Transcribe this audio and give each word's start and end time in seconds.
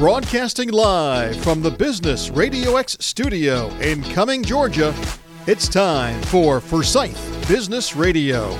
Broadcasting 0.00 0.70
live 0.70 1.36
from 1.42 1.60
the 1.60 1.70
Business 1.70 2.30
Radio 2.30 2.76
X 2.76 2.96
studio 3.00 3.68
in 3.80 4.02
Cumming, 4.02 4.42
Georgia, 4.42 4.94
it's 5.46 5.68
time 5.68 6.18
for 6.22 6.58
Forsyth 6.58 7.46
Business 7.46 7.94
Radio. 7.94 8.58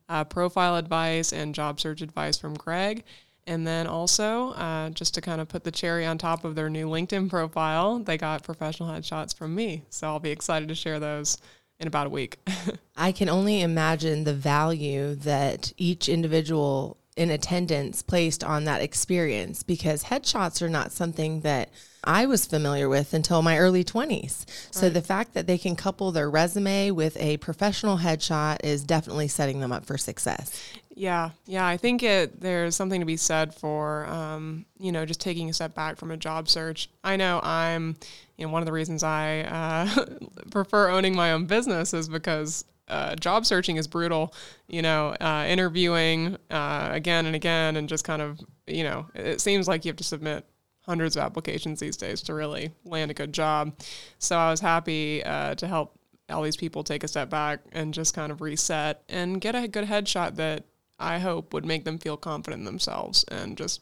uh, 0.09 0.23
profile 0.23 0.75
advice 0.75 1.33
and 1.33 1.55
job 1.55 1.79
search 1.79 2.01
advice 2.01 2.37
from 2.37 2.53
Greg. 2.53 3.03
And 3.45 3.65
then 3.65 3.87
also, 3.87 4.49
uh, 4.51 4.89
just 4.89 5.13
to 5.13 5.21
kind 5.21 5.39
of 5.39 5.47
put 5.47 5.63
the 5.63 5.71
cherry 5.71 6.05
on 6.05 6.17
top 6.17 6.43
of 6.43 6.55
their 6.55 6.69
new 6.69 6.87
LinkedIn 6.87 7.29
profile, 7.29 7.99
they 7.99 8.17
got 8.17 8.43
professional 8.43 8.89
headshots 8.89 9.35
from 9.35 9.55
me. 9.55 9.83
So 9.89 10.07
I'll 10.07 10.19
be 10.19 10.31
excited 10.31 10.67
to 10.69 10.75
share 10.75 10.99
those 10.99 11.37
in 11.79 11.87
about 11.87 12.07
a 12.07 12.09
week. 12.09 12.37
I 12.97 13.11
can 13.11 13.29
only 13.29 13.61
imagine 13.61 14.23
the 14.23 14.33
value 14.33 15.15
that 15.15 15.71
each 15.77 16.09
individual 16.09 16.97
in 17.15 17.31
attendance 17.31 18.01
placed 18.01 18.43
on 18.43 18.65
that 18.65 18.81
experience 18.81 19.63
because 19.63 20.05
headshots 20.05 20.61
are 20.61 20.69
not 20.69 20.91
something 20.91 21.41
that 21.41 21.69
I 22.07 22.25
was 22.25 22.45
familiar 22.45 22.87
with 22.87 23.13
until 23.13 23.41
my 23.41 23.57
early 23.57 23.83
20s. 23.83 24.45
So 24.71 24.83
right. 24.83 24.93
the 24.93 25.01
fact 25.01 25.33
that 25.33 25.45
they 25.45 25.57
can 25.57 25.75
couple 25.75 26.11
their 26.11 26.29
resume 26.29 26.91
with 26.91 27.17
a 27.17 27.37
professional 27.37 27.97
headshot 27.97 28.63
is 28.63 28.83
definitely 28.83 29.27
setting 29.27 29.59
them 29.59 29.73
up 29.73 29.85
for 29.85 29.97
success. 29.97 30.59
Yeah, 30.95 31.31
yeah, 31.45 31.67
I 31.67 31.77
think 31.77 32.01
it 32.01 32.41
there's 32.41 32.75
something 32.75 33.01
to 33.01 33.05
be 33.05 33.17
said 33.17 33.53
for 33.53 34.07
um, 34.07 34.65
you 34.79 34.91
know 34.91 35.05
just 35.05 35.21
taking 35.21 35.47
a 35.47 35.53
step 35.53 35.75
back 35.75 35.97
from 35.97 36.09
a 36.09 36.17
job 36.17 36.49
search. 36.49 36.89
I 37.03 37.17
know 37.17 37.39
I'm 37.43 37.95
you 38.37 38.47
know 38.47 38.51
one 38.51 38.63
of 38.63 38.65
the 38.65 38.71
reasons 38.71 39.03
I 39.03 39.41
uh, 39.41 40.05
prefer 40.51 40.89
owning 40.89 41.15
my 41.15 41.33
own 41.33 41.45
business 41.45 41.93
is 41.93 42.09
because 42.09 42.65
uh, 42.87 43.15
job 43.15 43.45
searching 43.45 43.75
is 43.75 43.87
brutal, 43.87 44.33
you 44.67 44.81
know, 44.81 45.09
uh, 45.19 45.45
interviewing 45.47 46.37
uh, 46.49 46.89
again 46.91 47.25
and 47.25 47.35
again, 47.35 47.75
and 47.75 47.89
just 47.89 48.05
kind 48.05 48.21
of, 48.21 48.39
you 48.65 48.83
know, 48.83 49.05
it 49.13 49.41
seems 49.41 49.67
like 49.67 49.85
you 49.85 49.89
have 49.89 49.97
to 49.97 50.03
submit 50.03 50.45
hundreds 50.87 51.17
of 51.17 51.23
applications 51.23 51.79
these 51.79 51.97
days 51.97 52.21
to 52.23 52.33
really 52.33 52.71
land 52.85 53.11
a 53.11 53.13
good 53.13 53.33
job. 53.33 53.73
So 54.19 54.37
I 54.37 54.49
was 54.49 54.61
happy 54.61 55.23
uh, 55.23 55.55
to 55.55 55.67
help 55.67 55.97
all 56.29 56.41
these 56.41 56.57
people 56.57 56.83
take 56.83 57.03
a 57.03 57.07
step 57.07 57.29
back 57.29 57.59
and 57.71 57.93
just 57.93 58.13
kind 58.13 58.31
of 58.31 58.41
reset 58.41 59.03
and 59.09 59.39
get 59.39 59.55
a 59.55 59.67
good 59.67 59.85
headshot 59.85 60.35
that 60.35 60.65
I 60.99 61.19
hope 61.19 61.53
would 61.53 61.65
make 61.65 61.85
them 61.85 61.99
feel 61.99 62.17
confident 62.17 62.61
in 62.61 62.65
themselves 62.65 63.23
and 63.25 63.57
just 63.57 63.81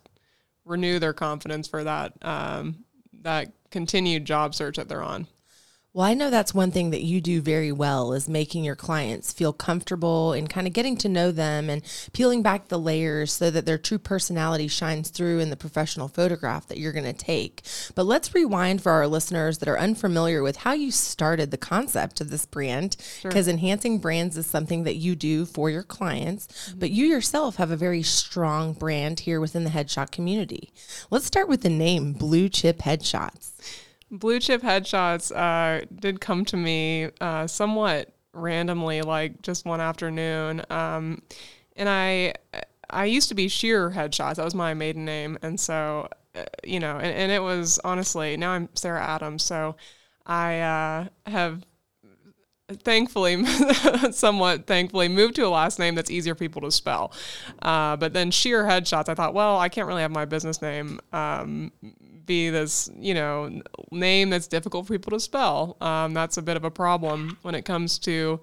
renew 0.66 1.00
their 1.00 1.14
confidence 1.14 1.68
for 1.68 1.84
that 1.84 2.14
um, 2.24 2.84
that 3.22 3.52
continued 3.72 4.26
job 4.26 4.54
search 4.54 4.78
that 4.78 4.90
they're 4.90 5.02
on. 5.02 5.28
Well, 5.96 6.06
I 6.06 6.14
know 6.14 6.30
that's 6.30 6.54
one 6.54 6.72
thing 6.72 6.90
that 6.90 7.04
you 7.04 7.22
do 7.22 7.40
very 7.40 7.72
well 7.72 8.12
is 8.12 8.28
making 8.28 8.66
your 8.66 8.76
clients 8.76 9.32
feel 9.32 9.54
comfortable 9.54 10.34
and 10.34 10.50
kind 10.50 10.68
of 10.68 10.74
getting 10.74 10.98
to 10.98 11.08
know 11.08 11.32
them 11.32 11.70
and 11.70 11.82
peeling 12.12 12.42
back 12.44 12.68
the 12.68 12.78
layers 12.78 13.32
so 13.32 13.50
that 13.50 13.66
their 13.66 13.78
true 13.78 13.98
personality 13.98 14.68
shines 14.68 15.10
through 15.10 15.40
in 15.40 15.52
the 15.52 15.56
professional 15.56 16.10
photograph 16.10 16.68
that 16.68 16.80
you're 16.80 16.92
going 16.92 17.06
to 17.06 17.14
take. 17.14 17.62
But 17.96 18.08
let's 18.08 18.36
rewind 18.36 18.82
for 18.82 18.92
our 18.92 19.08
listeners 19.08 19.60
that 19.60 19.70
are 19.70 19.80
unfamiliar 19.80 20.44
with 20.44 20.58
how 20.58 20.74
you 20.74 20.92
started 20.92 21.52
the 21.52 21.58
concept 21.58 22.20
of 22.20 22.30
this 22.30 22.46
brand 22.46 22.98
because 23.24 23.46
sure. 23.46 23.54
enhancing 23.54 24.00
brands 24.00 24.36
is 24.36 24.46
something 24.46 24.84
that 24.84 24.96
you 24.96 25.16
do 25.16 25.46
for 25.46 25.70
your 25.70 25.84
clients, 25.84 26.48
mm-hmm. 26.48 26.80
but 26.80 26.92
you 26.92 27.06
yourself 27.06 27.56
have 27.56 27.72
a 27.72 27.78
very 27.78 28.04
strong 28.04 28.74
brand 28.74 29.22
here 29.22 29.40
within 29.40 29.64
the 29.64 29.70
headshot 29.70 30.12
community. 30.12 30.72
Let's 31.10 31.26
start 31.26 31.48
with 31.48 31.62
the 31.62 31.70
name 31.70 32.12
Blue 32.12 32.50
Chip 32.50 32.80
Headshots. 32.80 33.52
Blue 34.12 34.40
chip 34.40 34.62
headshots 34.62 35.36
uh, 35.36 35.86
did 35.94 36.22
come 36.22 36.46
to 36.46 36.58
me 36.58 37.10
uh, 37.22 37.48
somewhat 37.48 38.14
randomly, 38.34 39.02
like 39.02 39.42
just 39.42 39.66
one 39.66 39.82
afternoon. 39.82 40.62
Um, 40.70 41.22
and 41.76 41.90
I 41.90 42.34
I 42.90 43.06
used 43.06 43.30
to 43.30 43.36
be 43.36 43.48
Sheer 43.48 43.92
Headshots. 43.92 44.36
That 44.36 44.46
was 44.46 44.56
my 44.56 44.74
maiden 44.74 45.06
name, 45.06 45.38
and 45.42 45.60
so 45.60 46.08
uh, 46.36 46.44
you 46.64 46.80
know, 46.80 46.98
and, 46.98 47.12
and, 47.14 47.32
it 47.32 47.42
was 47.42 47.80
honestly 47.84 48.38
now 48.38 48.52
I'm 48.52 48.70
Sarah 48.76 49.04
Adams. 49.04 49.44
So 49.44 49.76
I 50.26 50.60
uh, 50.60 51.08
have 51.26 51.66
thankfully, 52.70 53.46
somewhat 54.12 54.68
thankfully, 54.68 55.08
moved 55.08 55.36
to 55.36 55.46
a 55.46 55.50
last 55.50 55.80
name 55.80 55.96
that's 55.96 56.12
easier 56.12 56.36
for 56.36 56.40
people 56.40 56.62
to 56.64 56.72
spell. 56.72 57.12
Uh, 57.62 57.96
but 57.96 58.14
then 58.14 58.32
Sheer 58.32 58.64
Headshots, 58.64 59.10
I 59.10 59.16
thought, 59.16 59.34
well, 59.34 59.58
I 59.58 59.70
can't 59.70 59.88
really 59.88 60.02
have 60.02 60.12
my 60.12 60.26
business 60.26 60.62
name 60.62 61.00
um, 61.14 61.72
be 62.26 62.50
this, 62.50 62.90
you 62.98 63.14
know, 63.14 63.62
name 63.92 64.30
that's 64.30 64.48
difficult 64.48 64.88
for 64.88 64.94
people 64.94 65.12
to 65.12 65.20
spell. 65.20 65.78
Um, 65.82 66.14
that's 66.14 66.38
a 66.38 66.42
bit 66.42 66.58
of 66.58 66.64
a 66.64 66.72
problem 66.72 67.38
when 67.42 67.56
it 67.56 67.64
comes 67.64 68.00
to, 68.00 68.40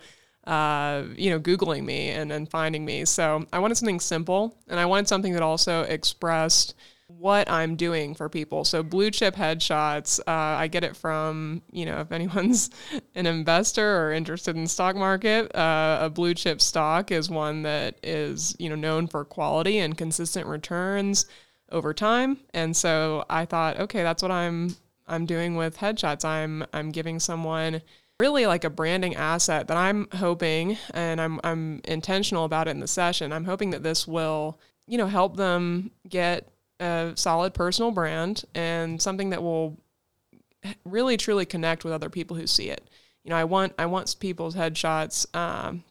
uh, 0.46 1.04
you 1.16 1.30
know, 1.30 1.40
Googling 1.40 1.84
me 1.84 2.10
and, 2.10 2.32
and 2.32 2.50
finding 2.50 2.84
me. 2.84 3.04
So 3.04 3.46
I 3.52 3.58
wanted 3.58 3.76
something 3.76 4.00
simple 4.00 4.56
and 4.68 4.78
I 4.78 4.86
wanted 4.86 5.08
something 5.08 5.32
that 5.32 5.42
also 5.42 5.82
expressed 5.82 6.74
what 7.18 7.50
I'm 7.50 7.76
doing 7.76 8.14
for 8.14 8.28
people. 8.28 8.64
So 8.64 8.82
blue 8.82 9.10
chip 9.10 9.34
headshots, 9.34 10.18
uh, 10.20 10.24
I 10.58 10.68
get 10.68 10.84
it 10.84 10.96
from, 10.96 11.62
you 11.70 11.84
know, 11.84 12.00
if 12.00 12.12
anyone's 12.12 12.70
an 13.14 13.26
investor 13.26 14.06
or 14.06 14.12
interested 14.12 14.56
in 14.56 14.66
stock 14.66 14.96
market, 14.96 15.54
uh, 15.54 15.98
a 16.02 16.10
blue 16.10 16.34
chip 16.34 16.60
stock 16.60 17.10
is 17.10 17.28
one 17.28 17.62
that 17.62 17.96
is, 18.02 18.56
you 18.58 18.68
know, 18.68 18.74
known 18.74 19.06
for 19.06 19.24
quality 19.24 19.78
and 19.78 19.96
consistent 19.96 20.46
returns 20.46 21.26
over 21.72 21.92
time. 21.92 22.38
And 22.54 22.76
so 22.76 23.24
I 23.28 23.44
thought, 23.44 23.80
okay, 23.80 24.02
that's 24.02 24.22
what 24.22 24.30
I'm 24.30 24.76
I'm 25.06 25.26
doing 25.26 25.56
with 25.56 25.78
headshots. 25.78 26.24
I'm 26.24 26.64
I'm 26.72 26.90
giving 26.90 27.18
someone 27.18 27.82
really 28.20 28.46
like 28.46 28.64
a 28.64 28.70
branding 28.70 29.16
asset 29.16 29.66
that 29.68 29.76
I'm 29.76 30.06
hoping 30.14 30.78
and 30.94 31.20
I'm 31.20 31.40
I'm 31.42 31.80
intentional 31.84 32.44
about 32.44 32.68
it 32.68 32.72
in 32.72 32.80
the 32.80 32.86
session. 32.86 33.32
I'm 33.32 33.44
hoping 33.44 33.70
that 33.70 33.82
this 33.82 34.06
will, 34.06 34.60
you 34.86 34.98
know, 34.98 35.08
help 35.08 35.36
them 35.36 35.90
get 36.08 36.48
a 36.78 37.12
solid 37.16 37.54
personal 37.54 37.90
brand 37.90 38.44
and 38.54 39.00
something 39.00 39.30
that 39.30 39.42
will 39.42 39.78
really 40.84 41.16
truly 41.16 41.44
connect 41.44 41.84
with 41.84 41.92
other 41.92 42.10
people 42.10 42.36
who 42.36 42.46
see 42.46 42.70
it. 42.70 42.88
You 43.24 43.30
know, 43.30 43.36
I 43.36 43.44
want 43.44 43.72
I 43.78 43.86
want 43.86 44.14
people's 44.20 44.54
headshots 44.54 45.26
um, 45.34 45.84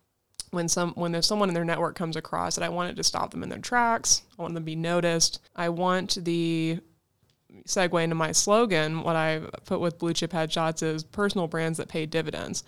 when 0.51 0.67
some 0.67 0.91
when 0.91 1.11
there's 1.11 1.25
someone 1.25 1.49
in 1.49 1.55
their 1.55 1.65
network 1.65 1.95
comes 1.95 2.15
across 2.15 2.57
it, 2.57 2.63
I 2.63 2.69
want 2.69 2.91
it 2.91 2.95
to 2.97 3.03
stop 3.03 3.31
them 3.31 3.43
in 3.43 3.49
their 3.49 3.59
tracks. 3.59 4.21
I 4.37 4.41
want 4.41 4.53
them 4.53 4.63
to 4.63 4.65
be 4.65 4.75
noticed. 4.75 5.39
I 5.55 5.69
want 5.69 6.23
the 6.23 6.79
segue 7.67 8.03
into 8.03 8.15
my 8.15 8.31
slogan. 8.31 9.03
What 9.03 9.15
I 9.15 9.41
put 9.65 9.79
with 9.79 9.97
Blue 9.97 10.13
Chip 10.13 10.31
Headshots 10.31 10.83
is 10.83 11.03
personal 11.03 11.47
brands 11.47 11.77
that 11.77 11.87
pay 11.87 12.05
dividends. 12.05 12.63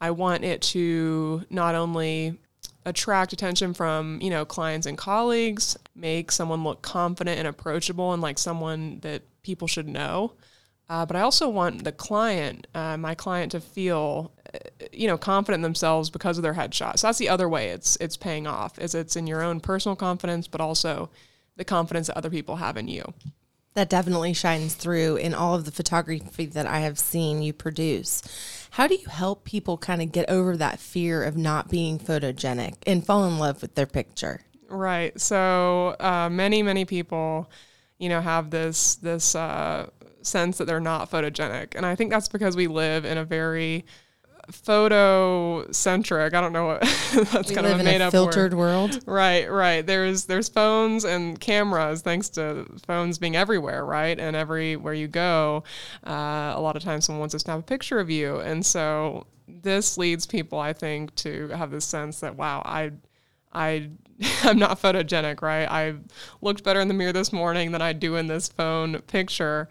I 0.00 0.10
want 0.10 0.44
it 0.44 0.62
to 0.62 1.44
not 1.50 1.74
only 1.74 2.38
attract 2.84 3.32
attention 3.32 3.72
from 3.72 4.20
you 4.20 4.30
know 4.30 4.44
clients 4.44 4.86
and 4.86 4.98
colleagues, 4.98 5.76
make 5.94 6.30
someone 6.30 6.64
look 6.64 6.82
confident 6.82 7.38
and 7.38 7.48
approachable 7.48 8.12
and 8.12 8.20
like 8.20 8.38
someone 8.38 9.00
that 9.00 9.22
people 9.42 9.66
should 9.66 9.88
know. 9.88 10.34
Uh, 10.88 11.06
but 11.06 11.16
I 11.16 11.22
also 11.22 11.48
want 11.48 11.84
the 11.84 11.92
client, 11.92 12.66
uh, 12.74 12.98
my 12.98 13.14
client, 13.14 13.52
to 13.52 13.60
feel 13.60 14.32
you 14.92 15.06
know 15.06 15.18
confident 15.18 15.60
in 15.60 15.62
themselves 15.62 16.10
because 16.10 16.36
of 16.36 16.42
their 16.42 16.54
headshots. 16.54 16.98
So 16.98 17.08
that's 17.08 17.18
the 17.18 17.28
other 17.28 17.48
way 17.48 17.68
it's 17.68 17.96
it's 17.96 18.16
paying 18.16 18.46
off 18.46 18.78
is 18.78 18.94
it's 18.94 19.16
in 19.16 19.26
your 19.26 19.42
own 19.42 19.60
personal 19.60 19.96
confidence, 19.96 20.48
but 20.48 20.60
also 20.60 21.10
the 21.56 21.64
confidence 21.64 22.06
that 22.08 22.16
other 22.16 22.30
people 22.30 22.56
have 22.56 22.76
in 22.76 22.88
you. 22.88 23.04
That 23.74 23.88
definitely 23.88 24.34
shines 24.34 24.74
through 24.74 25.16
in 25.16 25.32
all 25.32 25.54
of 25.54 25.64
the 25.64 25.70
photography 25.70 26.44
that 26.44 26.66
I 26.66 26.80
have 26.80 26.98
seen 26.98 27.40
you 27.40 27.54
produce. 27.54 28.22
How 28.72 28.86
do 28.86 28.94
you 28.94 29.06
help 29.06 29.44
people 29.44 29.78
kind 29.78 30.02
of 30.02 30.12
get 30.12 30.28
over 30.28 30.56
that 30.58 30.78
fear 30.78 31.24
of 31.24 31.38
not 31.38 31.70
being 31.70 31.98
photogenic 31.98 32.74
and 32.86 33.04
fall 33.04 33.24
in 33.24 33.38
love 33.38 33.62
with 33.62 33.74
their 33.74 33.86
picture? 33.86 34.42
Right. 34.68 35.18
So 35.18 35.96
uh, 36.00 36.28
many, 36.30 36.62
many 36.62 36.84
people, 36.84 37.50
you 37.98 38.10
know, 38.10 38.20
have 38.20 38.50
this 38.50 38.96
this 38.96 39.34
uh, 39.34 39.88
sense 40.20 40.58
that 40.58 40.66
they're 40.66 40.80
not 40.80 41.10
photogenic, 41.10 41.74
and 41.74 41.86
I 41.86 41.94
think 41.94 42.10
that's 42.10 42.28
because 42.28 42.56
we 42.56 42.66
live 42.66 43.04
in 43.04 43.16
a 43.16 43.24
very 43.24 43.84
photo 44.50 45.70
centric. 45.70 46.34
I 46.34 46.40
don't 46.40 46.52
know 46.52 46.66
what 46.66 46.80
that's 47.32 47.48
We 47.48 47.54
kind 47.54 47.66
of 47.66 47.76
a 47.76 47.78
in 47.78 47.84
made 47.84 48.00
a 48.00 48.06
up 48.06 48.12
filtered 48.12 48.54
word. 48.54 48.92
world. 48.92 49.04
Right, 49.06 49.50
right. 49.50 49.86
There's 49.86 50.24
there's 50.24 50.48
phones 50.48 51.04
and 51.04 51.38
cameras, 51.40 52.02
thanks 52.02 52.28
to 52.30 52.66
phones 52.86 53.18
being 53.18 53.36
everywhere, 53.36 53.84
right? 53.84 54.18
And 54.18 54.34
everywhere 54.36 54.94
you 54.94 55.08
go, 55.08 55.64
uh, 56.06 56.52
a 56.54 56.60
lot 56.60 56.76
of 56.76 56.82
times 56.82 57.04
someone 57.06 57.20
wants 57.20 57.32
to 57.32 57.38
snap 57.38 57.58
a 57.58 57.62
picture 57.62 58.00
of 58.00 58.10
you, 58.10 58.38
and 58.40 58.64
so 58.64 59.26
this 59.48 59.98
leads 59.98 60.26
people, 60.26 60.58
I 60.58 60.72
think, 60.72 61.14
to 61.16 61.48
have 61.48 61.70
this 61.70 61.84
sense 61.84 62.20
that 62.20 62.36
wow, 62.36 62.62
I, 62.64 62.92
I, 63.52 63.90
I'm 64.42 64.58
not 64.58 64.80
photogenic, 64.80 65.42
right? 65.42 65.68
I 65.68 65.94
looked 66.40 66.64
better 66.64 66.80
in 66.80 66.88
the 66.88 66.94
mirror 66.94 67.12
this 67.12 67.32
morning 67.32 67.72
than 67.72 67.82
I 67.82 67.92
do 67.92 68.16
in 68.16 68.26
this 68.26 68.48
phone 68.48 69.00
picture. 69.02 69.68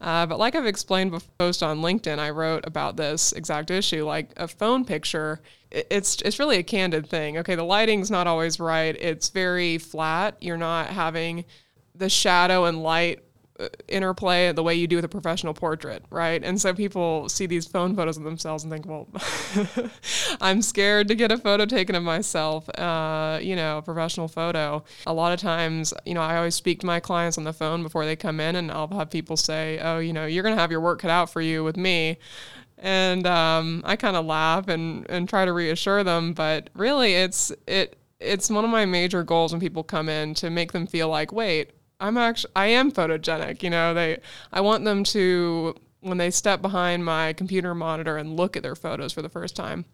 Uh, 0.00 0.26
but 0.26 0.38
like 0.38 0.54
I've 0.54 0.66
explained 0.66 1.10
before, 1.12 1.30
post 1.38 1.62
on 1.62 1.80
LinkedIn, 1.80 2.18
I 2.18 2.30
wrote 2.30 2.66
about 2.66 2.96
this 2.96 3.32
exact 3.32 3.70
issue. 3.70 4.04
Like 4.04 4.32
a 4.36 4.48
phone 4.48 4.84
picture, 4.84 5.40
it's 5.70 6.20
it's 6.22 6.38
really 6.38 6.58
a 6.58 6.62
candid 6.62 7.08
thing. 7.08 7.38
Okay, 7.38 7.54
the 7.54 7.64
lighting's 7.64 8.10
not 8.10 8.26
always 8.26 8.60
right. 8.60 8.96
It's 8.96 9.28
very 9.28 9.78
flat. 9.78 10.36
You're 10.40 10.56
not 10.56 10.88
having 10.88 11.44
the 11.94 12.08
shadow 12.08 12.64
and 12.64 12.82
light 12.82 13.20
interplay 13.86 14.52
the 14.52 14.62
way 14.62 14.74
you 14.74 14.86
do 14.88 14.96
with 14.96 15.04
a 15.04 15.08
professional 15.08 15.54
portrait, 15.54 16.04
right? 16.10 16.42
And 16.42 16.60
so 16.60 16.74
people 16.74 17.28
see 17.28 17.46
these 17.46 17.66
phone 17.66 17.94
photos 17.94 18.16
of 18.16 18.24
themselves 18.24 18.64
and 18.64 18.72
think, 18.72 18.84
well, 18.86 19.08
I'm 20.40 20.60
scared 20.60 21.06
to 21.08 21.14
get 21.14 21.30
a 21.30 21.38
photo 21.38 21.64
taken 21.64 21.94
of 21.94 22.02
myself, 22.02 22.68
uh, 22.78 23.38
you 23.40 23.54
know, 23.54 23.78
a 23.78 23.82
professional 23.82 24.26
photo. 24.26 24.82
A 25.06 25.12
lot 25.12 25.32
of 25.32 25.38
times, 25.38 25.94
you 26.04 26.14
know, 26.14 26.20
I 26.20 26.36
always 26.36 26.56
speak 26.56 26.80
to 26.80 26.86
my 26.86 26.98
clients 26.98 27.38
on 27.38 27.44
the 27.44 27.52
phone 27.52 27.84
before 27.84 28.04
they 28.04 28.16
come 28.16 28.40
in, 28.40 28.56
and 28.56 28.72
I'll 28.72 28.88
have 28.88 29.10
people 29.10 29.36
say, 29.36 29.78
oh, 29.80 30.00
you 30.00 30.12
know, 30.12 30.26
you're 30.26 30.42
going 30.42 30.54
to 30.54 30.60
have 30.60 30.72
your 30.72 30.80
work 30.80 31.00
cut 31.00 31.10
out 31.10 31.30
for 31.30 31.40
you 31.40 31.62
with 31.62 31.76
me. 31.76 32.18
And 32.78 33.24
um, 33.24 33.82
I 33.84 33.94
kind 33.94 34.16
of 34.16 34.26
laugh 34.26 34.66
and, 34.66 35.08
and 35.08 35.28
try 35.28 35.44
to 35.44 35.52
reassure 35.52 36.02
them, 36.02 36.32
but 36.32 36.70
really, 36.74 37.14
it's 37.14 37.52
it 37.68 37.96
it's 38.18 38.50
one 38.50 38.64
of 38.64 38.70
my 38.70 38.84
major 38.84 39.22
goals 39.22 39.52
when 39.52 39.60
people 39.60 39.84
come 39.84 40.08
in 40.08 40.34
to 40.34 40.50
make 40.50 40.72
them 40.72 40.86
feel 40.86 41.08
like, 41.08 41.32
wait, 41.32 41.72
I'm 42.04 42.18
actually 42.18 42.52
I 42.54 42.66
am 42.66 42.92
photogenic. 42.92 43.62
You 43.62 43.70
know, 43.70 43.94
they 43.94 44.18
I 44.52 44.60
want 44.60 44.84
them 44.84 45.04
to 45.04 45.74
when 46.00 46.18
they 46.18 46.30
step 46.30 46.60
behind 46.60 47.04
my 47.04 47.32
computer 47.32 47.74
monitor 47.74 48.16
and 48.16 48.36
look 48.36 48.56
at 48.56 48.62
their 48.62 48.76
photos 48.76 49.12
for 49.12 49.22
the 49.22 49.28
first 49.28 49.56
time. 49.56 49.86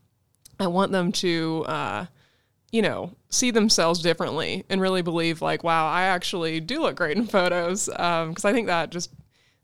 I 0.58 0.66
want 0.66 0.92
them 0.92 1.12
to 1.12 1.64
uh, 1.68 2.06
you 2.70 2.82
know, 2.82 3.12
see 3.28 3.50
themselves 3.50 4.00
differently 4.00 4.64
and 4.68 4.80
really 4.80 5.02
believe 5.02 5.42
like, 5.42 5.64
wow, 5.64 5.88
I 5.88 6.02
actually 6.02 6.60
do 6.60 6.80
look 6.82 6.96
great 6.96 7.16
in 7.16 7.26
photos. 7.26 7.86
Because 7.86 8.44
I 8.44 8.52
think 8.52 8.66
that 8.68 8.90
just 8.90 9.10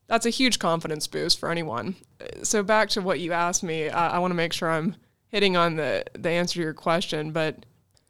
that's 0.09 0.27
a 0.27 0.31
huge 0.31 0.59
confidence 0.59 1.07
boost 1.07 1.39
for 1.39 1.51
anyone. 1.51 1.97
So 2.43 2.63
back 2.63 2.89
to 2.91 3.01
what 3.01 3.21
you 3.21 3.33
asked 3.33 3.63
me, 3.63 3.89
I 3.89 4.19
want 4.19 4.31
to 4.31 4.37
make 4.37 4.53
sure 4.53 4.71
I'm 4.71 4.97
hitting 5.29 5.57
on 5.57 5.77
the 5.77 6.05
the 6.15 6.31
answer 6.31 6.55
to 6.55 6.61
your 6.61 6.75
question, 6.75 7.33
but 7.33 7.67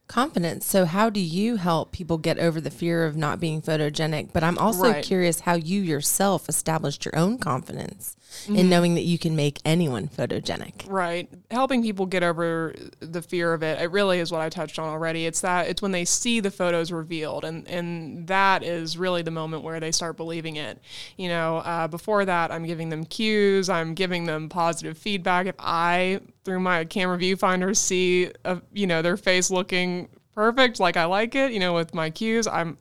Confidence. 0.08 0.64
So, 0.64 0.84
how 0.84 1.10
do 1.10 1.18
you 1.20 1.56
help 1.56 1.90
people 1.90 2.16
get 2.16 2.38
over 2.38 2.60
the 2.60 2.70
fear 2.70 3.04
of 3.04 3.16
not 3.16 3.40
being 3.40 3.60
photogenic? 3.60 4.32
But 4.32 4.44
I'm 4.44 4.56
also 4.58 4.90
Right. 4.90 5.04
curious 5.04 5.40
how 5.40 5.54
you 5.54 5.80
yourself 5.82 6.48
established 6.48 7.04
your 7.04 7.16
own 7.18 7.38
confidence 7.38 8.16
Mm-hmm. 8.46 8.56
in 8.56 8.69
knowing 8.69 8.94
that 8.94 9.02
you 9.02 9.19
can 9.19 9.34
make 9.34 9.58
anyone 9.64 10.08
photogenic. 10.08 10.88
Right. 10.88 11.28
Helping 11.50 11.82
people 11.82 12.06
get 12.06 12.23
over 12.23 12.75
the 13.00 13.20
fear 13.20 13.52
of 13.52 13.62
it. 13.64 13.81
It 13.81 13.90
really 13.90 14.20
is 14.20 14.31
what 14.31 14.40
I 14.40 14.49
touched 14.49 14.78
on 14.78 14.88
already. 14.88 15.26
It's 15.26 15.40
that 15.40 15.69
it's 15.69 15.82
when 15.82 15.90
they 15.90 16.05
see 16.05 16.38
the 16.38 16.50
photos 16.50 16.93
revealed 16.93 17.44
and 17.44 17.67
and 17.67 18.26
that 18.28 18.62
is 18.62 18.96
really 18.99 19.23
the 19.23 19.32
moment 19.32 19.64
where 19.64 19.81
they 19.81 19.90
start 19.90 20.17
believing 20.17 20.56
it. 20.56 20.81
You 21.17 21.28
know, 21.28 21.56
uh, 21.58 21.88
before 21.88 22.25
that 22.25 22.52
I'm 22.52 22.64
giving 22.67 22.88
them 22.88 23.05
cues, 23.05 23.69
I'm 23.69 23.94
giving 23.94 24.26
them 24.26 24.49
positive 24.49 24.96
feedback. 24.96 25.46
If 25.46 25.56
I 25.58 26.20
through 26.44 26.61
my 26.61 26.84
camera 26.84 27.19
viewfinder 27.19 27.76
see 27.76 28.31
a, 28.44 28.61
you 28.73 28.87
know, 28.87 29.02
their 29.02 29.17
face 29.17 29.50
looking 29.50 30.08
perfect 30.34 30.78
like 30.78 30.96
I 30.96 31.06
like 31.06 31.34
it, 31.34 31.50
you 31.50 31.58
know, 31.58 31.75
with 31.75 31.94
my 31.94 32.11
cues, 32.11 32.46
I'm 32.46 32.78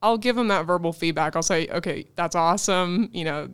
I'll 0.00 0.18
give 0.18 0.36
them 0.36 0.46
that 0.48 0.64
verbal 0.64 0.92
feedback. 0.92 1.34
I'll 1.34 1.42
say, 1.42 1.66
"Okay, 1.68 2.06
that's 2.14 2.36
awesome." 2.36 3.08
You 3.12 3.24
know, 3.24 3.48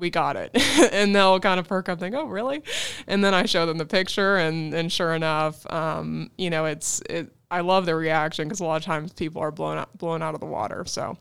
we 0.00 0.10
got 0.10 0.36
it. 0.36 0.50
and 0.92 1.14
they'll 1.14 1.38
kind 1.38 1.60
of 1.60 1.68
perk 1.68 1.88
up, 1.88 2.00
and 2.00 2.00
think, 2.00 2.14
oh, 2.16 2.26
really? 2.26 2.62
And 3.06 3.22
then 3.22 3.34
I 3.34 3.46
show 3.46 3.66
them 3.66 3.78
the 3.78 3.86
picture, 3.86 4.36
and, 4.36 4.74
and 4.74 4.90
sure 4.90 5.14
enough, 5.14 5.70
um, 5.70 6.30
you 6.36 6.50
know, 6.50 6.64
it's, 6.64 7.00
it, 7.08 7.32
I 7.50 7.60
love 7.60 7.86
the 7.86 7.94
reaction 7.94 8.46
because 8.46 8.60
a 8.60 8.64
lot 8.64 8.76
of 8.76 8.84
times 8.84 9.12
people 9.12 9.42
are 9.42 9.50
blown 9.50 9.78
out, 9.78 9.96
blown 9.96 10.22
out 10.22 10.34
of 10.34 10.40
the 10.40 10.46
water. 10.46 10.84
So 10.86 11.18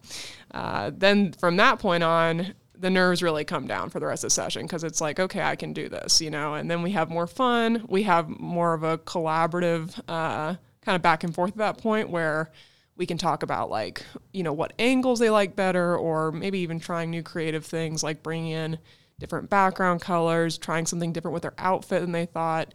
uh, 0.52 0.92
then 0.96 1.34
from 1.34 1.58
that 1.58 1.80
point 1.80 2.04
on, 2.04 2.54
the 2.78 2.90
nerves 2.90 3.22
really 3.22 3.44
come 3.44 3.68
down 3.68 3.90
for 3.90 4.00
the 4.00 4.06
rest 4.06 4.24
of 4.24 4.30
the 4.30 4.34
session 4.34 4.62
because 4.62 4.86
it's 4.86 5.02
like, 5.02 5.20
okay, 5.20 5.42
I 5.42 5.56
can 5.56 5.74
do 5.74 5.90
this, 5.90 6.22
you 6.22 6.30
know, 6.30 6.54
and 6.54 6.72
then 6.72 6.82
we 6.82 6.92
have 6.92 7.10
more 7.10 7.28
fun. 7.28 7.86
We 7.90 8.04
have 8.04 8.30
more 8.30 8.74
of 8.74 8.84
a 8.84 8.98
collaborative 9.00 10.00
uh, 10.08 10.56
kind 10.86 10.96
of 10.96 11.02
back 11.02 11.24
and 11.26 11.36
forth 11.36 11.52
at 11.52 11.58
that 11.58 11.78
point 11.80 12.10
where 12.10 12.52
we 13.00 13.06
can 13.06 13.18
talk 13.18 13.42
about 13.42 13.72
like 13.72 14.04
you 14.34 14.44
know 14.44 14.54
what 14.54 14.74
angles 14.78 15.20
they 15.20 15.32
like 15.32 15.56
better 15.56 15.98
or 15.98 16.32
maybe 16.32 16.60
even 16.60 16.80
trying 16.80 17.10
new 17.10 17.24
creative 17.24 17.66
things 17.66 18.04
like 18.04 18.22
bringing 18.22 18.52
in 18.52 18.78
different 19.20 19.50
background 19.50 20.02
colors 20.02 20.58
trying 20.58 20.86
something 20.86 21.12
different 21.12 21.34
with 21.34 21.44
their 21.44 21.54
outfit 21.58 22.02
than 22.02 22.12
they 22.12 22.26
thought. 22.26 22.74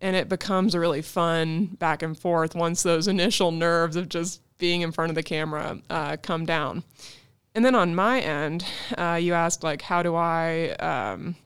And 0.00 0.16
it 0.16 0.28
becomes 0.28 0.74
a 0.74 0.80
really 0.80 1.02
fun 1.02 1.66
back 1.66 2.02
and 2.02 2.18
forth 2.18 2.54
once 2.54 2.82
those 2.82 3.08
initial 3.08 3.52
nerves 3.52 3.96
of 3.96 4.08
just 4.08 4.40
being 4.58 4.82
in 4.82 4.92
front 4.92 5.10
of 5.10 5.14
the 5.14 5.22
camera 5.22 5.78
uh, 5.90 6.16
come 6.22 6.44
down. 6.44 6.84
And 7.54 7.64
then 7.64 7.74
on 7.74 7.94
my 7.94 8.20
end 8.20 8.64
uh, 8.98 9.18
you 9.20 9.32
asked 9.34 9.62
like 9.62 9.82
how 9.82 10.02
do 10.02 10.14
i 10.14 10.70
um, 10.70 11.36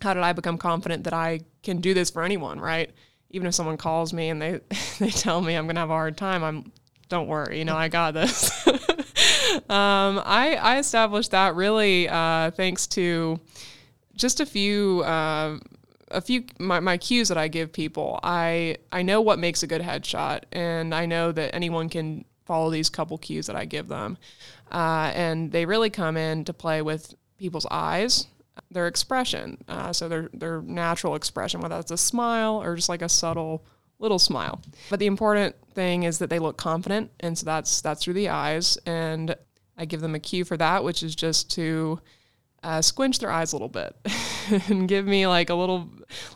how 0.00 0.14
did 0.14 0.22
i 0.22 0.32
become 0.32 0.56
confident 0.56 1.04
that 1.04 1.12
i 1.12 1.40
can 1.64 1.80
do 1.80 1.94
this 1.94 2.10
for 2.10 2.22
anyone 2.22 2.60
right? 2.60 2.90
Even 3.30 3.46
if 3.46 3.54
someone 3.54 3.76
calls 3.76 4.12
me 4.12 4.30
and 4.30 4.40
they 4.40 4.60
they 5.00 5.10
tell 5.10 5.40
me 5.40 5.54
i'm 5.54 5.66
going 5.66 5.74
to 5.74 5.80
have 5.80 5.90
a 5.90 5.94
hard 5.94 6.16
time 6.16 6.44
i'm 6.44 6.72
don't 7.08 7.26
worry, 7.26 7.58
you 7.58 7.64
know, 7.64 7.76
I 7.76 7.88
got 7.88 8.14
this. 8.14 8.66
um, 9.68 10.20
I, 10.24 10.58
I 10.60 10.78
established 10.78 11.30
that 11.30 11.54
really 11.54 12.08
uh, 12.08 12.50
thanks 12.52 12.86
to 12.88 13.40
just 14.14 14.40
a 14.40 14.46
few 14.46 15.00
uh, 15.02 15.58
a 16.10 16.20
few 16.20 16.44
my, 16.58 16.80
my 16.80 16.96
cues 16.96 17.28
that 17.28 17.38
I 17.38 17.48
give 17.48 17.72
people. 17.72 18.20
I 18.22 18.76
I 18.92 19.02
know 19.02 19.20
what 19.20 19.38
makes 19.38 19.62
a 19.62 19.66
good 19.66 19.82
headshot, 19.82 20.42
and 20.52 20.94
I 20.94 21.06
know 21.06 21.32
that 21.32 21.54
anyone 21.54 21.88
can 21.88 22.24
follow 22.44 22.70
these 22.70 22.88
couple 22.88 23.18
cues 23.18 23.46
that 23.46 23.56
I 23.56 23.64
give 23.64 23.88
them, 23.88 24.18
uh, 24.70 25.12
and 25.14 25.52
they 25.52 25.64
really 25.66 25.90
come 25.90 26.16
in 26.16 26.44
to 26.44 26.52
play 26.52 26.82
with 26.82 27.14
people's 27.38 27.66
eyes, 27.70 28.26
their 28.70 28.86
expression, 28.86 29.58
uh, 29.68 29.92
so 29.92 30.08
their 30.08 30.28
their 30.32 30.60
natural 30.62 31.14
expression, 31.14 31.60
whether 31.60 31.78
it's 31.78 31.90
a 31.90 31.98
smile 31.98 32.62
or 32.62 32.76
just 32.76 32.88
like 32.88 33.02
a 33.02 33.08
subtle 33.08 33.64
little 33.98 34.18
smile. 34.18 34.60
But 34.90 35.00
the 35.00 35.06
important 35.06 35.56
thing 35.74 36.04
is 36.04 36.18
that 36.18 36.30
they 36.30 36.38
look 36.38 36.56
confident, 36.56 37.10
and 37.20 37.36
so 37.36 37.44
that's 37.44 37.80
that's 37.80 38.02
through 38.02 38.14
the 38.14 38.28
eyes. 38.28 38.78
And 38.86 39.34
I 39.76 39.84
give 39.84 40.00
them 40.00 40.14
a 40.14 40.20
cue 40.20 40.44
for 40.44 40.56
that, 40.56 40.84
which 40.84 41.02
is 41.02 41.14
just 41.14 41.50
to 41.52 42.00
uh, 42.62 42.82
squinch 42.82 43.18
their 43.20 43.30
eyes 43.30 43.52
a 43.52 43.56
little 43.56 43.68
bit 43.68 43.94
and 44.68 44.88
give 44.88 45.06
me 45.06 45.26
like 45.26 45.50
a 45.50 45.54
little 45.54 45.88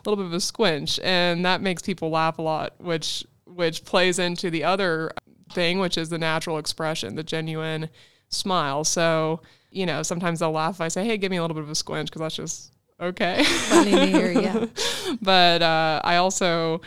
little 0.05 0.15
bit 0.15 0.25
of 0.25 0.33
a 0.33 0.39
squinch, 0.39 0.99
and 1.03 1.45
that 1.45 1.61
makes 1.61 1.81
people 1.81 2.09
laugh 2.09 2.39
a 2.39 2.41
lot, 2.41 2.73
which 2.79 3.25
which 3.45 3.85
plays 3.85 4.19
into 4.19 4.49
the 4.49 4.63
other 4.63 5.11
thing, 5.51 5.79
which 5.79 5.97
is 5.97 6.09
the 6.09 6.17
natural 6.17 6.57
expression, 6.57 7.15
the 7.15 7.23
genuine 7.23 7.89
smile. 8.29 8.83
So 8.83 9.41
you 9.71 9.85
know, 9.85 10.03
sometimes 10.03 10.39
they'll 10.39 10.51
laugh 10.51 10.75
if 10.75 10.81
I 10.81 10.87
say, 10.87 11.05
"Hey, 11.05 11.17
give 11.17 11.31
me 11.31 11.37
a 11.37 11.41
little 11.41 11.55
bit 11.55 11.63
of 11.63 11.69
a 11.69 11.75
squinch," 11.75 12.09
because 12.09 12.21
that's 12.21 12.35
just 12.35 12.73
okay. 12.99 13.43
Funny 13.43 13.91
to 13.91 14.05
hear, 14.05 14.31
yeah. 14.31 14.65
but 15.21 15.61
uh, 15.61 16.01
I 16.03 16.17
also 16.17 16.81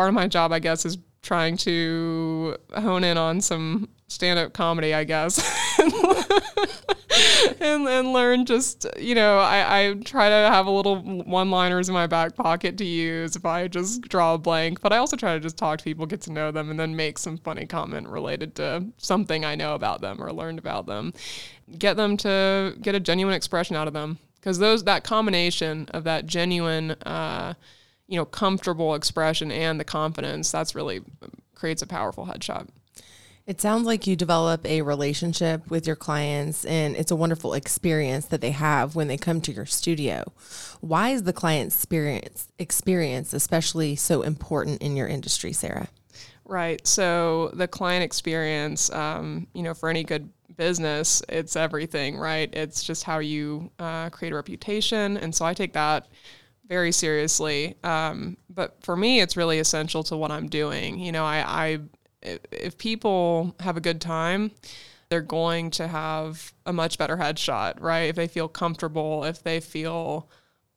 part 0.00 0.08
of 0.08 0.14
my 0.14 0.26
job, 0.26 0.50
I 0.50 0.60
guess, 0.60 0.86
is 0.86 0.96
trying 1.20 1.58
to 1.58 2.56
hone 2.74 3.04
in 3.04 3.18
on 3.18 3.42
some 3.42 3.86
stand-up 4.08 4.54
comedy, 4.54 4.94
I 4.94 5.04
guess, 5.04 5.38
and 7.60 8.14
learn 8.14 8.46
just 8.46 8.86
you 8.98 9.14
know 9.14 9.38
I, 9.38 9.58
I 9.80 9.94
try 10.02 10.30
to 10.30 10.34
have 10.34 10.64
a 10.64 10.70
little 10.70 11.02
one-liners 11.02 11.90
in 11.90 11.92
my 11.92 12.06
back 12.06 12.34
pocket 12.34 12.78
to 12.78 12.84
use 12.86 13.36
if 13.36 13.44
I 13.44 13.68
just 13.68 14.00
draw 14.00 14.32
a 14.32 14.38
blank, 14.38 14.80
but 14.80 14.90
I 14.90 14.96
also 14.96 15.18
try 15.18 15.34
to 15.34 15.40
just 15.40 15.58
talk 15.58 15.76
to 15.80 15.84
people, 15.84 16.06
get 16.06 16.22
to 16.22 16.32
know 16.32 16.50
them, 16.50 16.70
and 16.70 16.80
then 16.80 16.96
make 16.96 17.18
some 17.18 17.36
funny 17.36 17.66
comment 17.66 18.08
related 18.08 18.54
to 18.54 18.86
something 18.96 19.44
I 19.44 19.54
know 19.54 19.74
about 19.74 20.00
them 20.00 20.16
or 20.18 20.32
learned 20.32 20.58
about 20.58 20.86
them, 20.86 21.12
get 21.78 21.98
them 21.98 22.16
to 22.18 22.74
get 22.80 22.94
a 22.94 23.00
genuine 23.00 23.34
expression 23.34 23.76
out 23.76 23.86
of 23.86 23.92
them 23.92 24.18
because 24.36 24.58
those 24.60 24.84
that 24.84 25.04
combination 25.04 25.88
of 25.92 26.04
that 26.04 26.24
genuine 26.24 26.92
uh, 27.02 27.52
you 28.10 28.16
know 28.16 28.26
comfortable 28.26 28.94
expression 28.94 29.50
and 29.50 29.80
the 29.80 29.84
confidence 29.84 30.52
that's 30.52 30.74
really 30.74 31.00
creates 31.54 31.80
a 31.80 31.86
powerful 31.86 32.26
headshot 32.26 32.68
It 33.46 33.60
sounds 33.60 33.86
like 33.86 34.06
you 34.06 34.16
develop 34.16 34.66
a 34.66 34.82
relationship 34.82 35.70
with 35.70 35.86
your 35.86 35.96
clients 35.96 36.64
and 36.64 36.94
it's 36.96 37.10
a 37.10 37.16
wonderful 37.16 37.54
experience 37.54 38.26
that 38.26 38.40
they 38.40 38.50
have 38.50 38.94
when 38.94 39.08
they 39.08 39.16
come 39.16 39.40
to 39.40 39.52
your 39.52 39.66
studio. 39.66 40.32
Why 40.80 41.10
is 41.10 41.22
the 41.22 41.32
client 41.32 41.72
experience 41.72 42.48
experience 42.58 43.32
especially 43.32 43.96
so 43.96 44.22
important 44.22 44.82
in 44.82 44.96
your 44.96 45.08
industry, 45.08 45.52
Sarah? 45.52 45.88
Right. 46.44 46.84
So 46.86 47.50
the 47.54 47.68
client 47.68 48.04
experience, 48.04 48.90
um, 48.90 49.46
you 49.54 49.62
know, 49.62 49.74
for 49.74 49.88
any 49.88 50.04
good 50.04 50.28
business, 50.56 51.22
it's 51.28 51.56
everything, 51.56 52.18
right? 52.18 52.50
It's 52.52 52.82
just 52.84 53.04
how 53.04 53.20
you 53.20 53.70
uh, 53.78 54.10
create 54.10 54.32
a 54.32 54.36
reputation. 54.36 55.16
And 55.16 55.34
so 55.34 55.44
I 55.44 55.54
take 55.54 55.72
that 55.74 56.08
very 56.70 56.92
seriously. 56.92 57.74
Um, 57.82 58.36
but 58.48 58.76
for 58.80 58.96
me, 58.96 59.20
it's 59.20 59.36
really 59.36 59.58
essential 59.58 60.04
to 60.04 60.16
what 60.16 60.30
I'm 60.30 60.48
doing. 60.48 61.00
You 61.00 61.10
know, 61.10 61.24
I, 61.24 61.42
I 61.44 61.78
if 62.22 62.78
people 62.78 63.54
have 63.60 63.76
a 63.76 63.80
good 63.80 64.00
time, 64.00 64.52
they're 65.08 65.20
going 65.20 65.72
to 65.72 65.88
have 65.88 66.52
a 66.64 66.72
much 66.72 66.96
better 66.96 67.16
headshot, 67.16 67.80
right? 67.80 68.08
If 68.08 68.16
they 68.16 68.28
feel 68.28 68.46
comfortable, 68.46 69.24
if 69.24 69.42
they 69.42 69.58
feel 69.58 70.30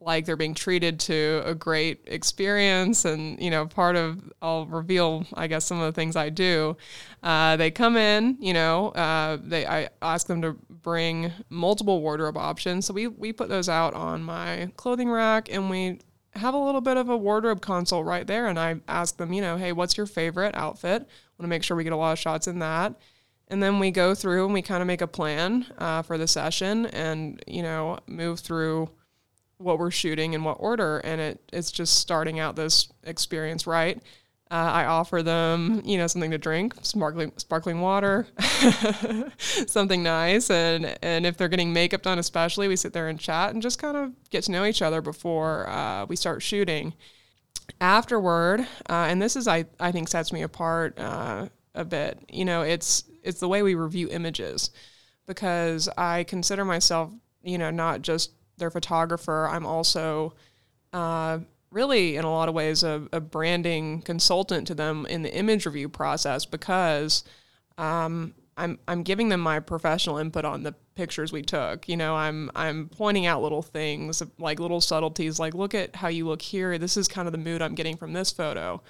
like 0.03 0.25
they're 0.25 0.35
being 0.35 0.53
treated 0.53 0.99
to 0.99 1.41
a 1.45 1.55
great 1.55 2.01
experience 2.07 3.05
and 3.05 3.39
you 3.41 3.49
know 3.49 3.65
part 3.65 3.95
of 3.95 4.31
i'll 4.41 4.65
reveal 4.65 5.25
i 5.33 5.47
guess 5.47 5.65
some 5.65 5.79
of 5.79 5.85
the 5.85 5.91
things 5.91 6.15
i 6.15 6.29
do. 6.29 6.75
Uh, 7.21 7.55
they 7.55 7.71
come 7.71 7.95
in 7.95 8.37
you 8.39 8.53
know 8.53 8.89
uh, 8.89 9.37
they 9.41 9.65
i 9.65 9.87
ask 10.01 10.27
them 10.27 10.41
to 10.41 10.57
bring 10.69 11.31
multiple 11.49 12.01
wardrobe 12.01 12.37
options. 12.37 12.85
So 12.85 12.93
we 12.93 13.07
we 13.07 13.33
put 13.33 13.49
those 13.49 13.69
out 13.69 13.93
on 13.93 14.23
my 14.23 14.71
clothing 14.75 15.09
rack 15.09 15.51
and 15.51 15.69
we 15.69 15.99
have 16.35 16.53
a 16.53 16.57
little 16.57 16.81
bit 16.81 16.97
of 16.97 17.09
a 17.09 17.17
wardrobe 17.17 17.61
console 17.61 18.03
right 18.03 18.27
there. 18.27 18.47
And 18.47 18.59
i 18.59 18.75
ask 18.87 19.17
them 19.17 19.33
you 19.33 19.41
know 19.41 19.57
hey 19.57 19.71
what's 19.71 19.97
your 19.97 20.05
favorite 20.05 20.55
outfit? 20.55 21.01
Want 21.01 21.43
to 21.43 21.47
make 21.47 21.63
sure 21.63 21.75
we 21.75 21.83
get 21.83 21.93
a 21.93 21.97
lot 21.97 22.11
of 22.11 22.19
shots 22.19 22.47
in 22.47 22.59
that. 22.59 22.99
And 23.47 23.61
then 23.61 23.79
we 23.79 23.91
go 23.91 24.15
through 24.15 24.45
and 24.45 24.53
we 24.53 24.61
kind 24.61 24.81
of 24.81 24.87
make 24.87 25.01
a 25.01 25.07
plan 25.07 25.65
uh, 25.77 26.01
for 26.01 26.17
the 26.17 26.27
session 26.27 26.85
and 26.87 27.41
you 27.47 27.63
know 27.63 27.99
move 28.07 28.39
through 28.39 28.89
what 29.63 29.79
we're 29.79 29.91
shooting 29.91 30.33
in 30.33 30.43
what 30.43 30.57
order 30.59 30.99
and 30.99 31.19
it 31.21 31.41
it's 31.51 31.71
just 31.71 31.97
starting 31.97 32.39
out 32.39 32.55
this 32.55 32.87
experience 33.03 33.65
right 33.65 34.01
uh, 34.53 34.71
I 34.71 34.85
offer 34.85 35.23
them, 35.23 35.81
you 35.83 35.97
know, 35.97 36.05
something 36.05 36.29
to 36.29 36.37
drink, 36.37 36.75
sparkling 36.83 37.31
sparkling 37.37 37.81
water, 37.81 38.27
something 39.39 40.03
nice, 40.03 40.51
and 40.51 40.95
and 41.01 41.25
if 41.25 41.37
they're 41.37 41.47
getting 41.47 41.73
makeup 41.73 42.03
done, 42.03 42.19
especially, 42.19 42.67
we 42.67 42.75
sit 42.75 42.93
there 42.93 43.07
and 43.07 43.19
chat 43.19 43.51
and 43.51 43.63
just 43.63 43.79
kind 43.79 43.97
of 43.97 44.11
get 44.29 44.43
to 44.43 44.51
know 44.51 44.63
each 44.63 44.83
other 44.83 45.01
before 45.01 45.67
uh, 45.69 46.05
we 46.05 46.15
start 46.15 46.43
shooting. 46.43 46.93
Afterward, 47.81 48.59
uh, 48.87 49.07
and 49.09 49.19
this 49.19 49.35
is 49.35 49.47
I 49.47 49.65
I 49.79 49.91
think 49.91 50.07
sets 50.07 50.31
me 50.31 50.43
apart 50.43 50.99
uh, 50.99 51.47
a 51.73 51.83
bit. 51.83 52.19
You 52.29 52.45
know, 52.45 52.61
it's 52.61 53.05
it's 53.23 53.39
the 53.39 53.47
way 53.47 53.63
we 53.63 53.73
review 53.73 54.07
images 54.11 54.69
because 55.25 55.89
I 55.97 56.25
consider 56.25 56.63
myself, 56.63 57.11
you 57.41 57.57
know, 57.57 57.71
not 57.71 58.03
just 58.03 58.33
their 58.57 58.71
photographer. 58.71 59.47
I'm 59.49 59.65
also 59.65 60.33
uh, 60.91 61.39
really, 61.71 62.15
in 62.15 62.23
a 62.23 62.31
lot 62.31 62.49
of 62.49 62.55
ways, 62.55 62.83
a, 62.83 63.07
a, 63.11 63.19
branding 63.19 64.01
consultant 64.01 64.67
to 64.67 64.75
them 64.75 65.05
in 65.07 65.23
the 65.23 65.35
image 65.35 65.65
review 65.65 65.89
process 65.89 66.45
because 66.45 67.23
um, 67.77 68.35
I'm 68.55 68.79
I'm 68.87 69.03
giving 69.03 69.29
them 69.29 69.41
my 69.41 69.59
professional 69.59 70.17
input 70.17 70.45
on 70.45 70.63
the 70.63 70.73
pictures 70.95 71.31
we 71.31 71.41
took. 71.41 71.89
You 71.89 71.97
know, 71.97 72.15
I'm 72.15 72.51
I'm 72.55 72.89
pointing 72.89 73.25
out 73.25 73.41
little 73.41 73.63
things 73.63 74.21
like 74.37 74.59
little 74.59 74.81
subtleties, 74.81 75.39
like 75.39 75.53
look 75.53 75.73
at 75.73 75.95
how 75.95 76.07
you 76.07 76.27
look 76.27 76.41
here. 76.41 76.77
This 76.77 76.95
is 76.95 77.07
kind 77.07 77.27
of 77.27 77.31
the 77.31 77.37
mood 77.37 77.61
I'm 77.61 77.75
getting 77.75 77.97
from 77.97 78.13
this 78.13 78.31
photo. 78.31 78.81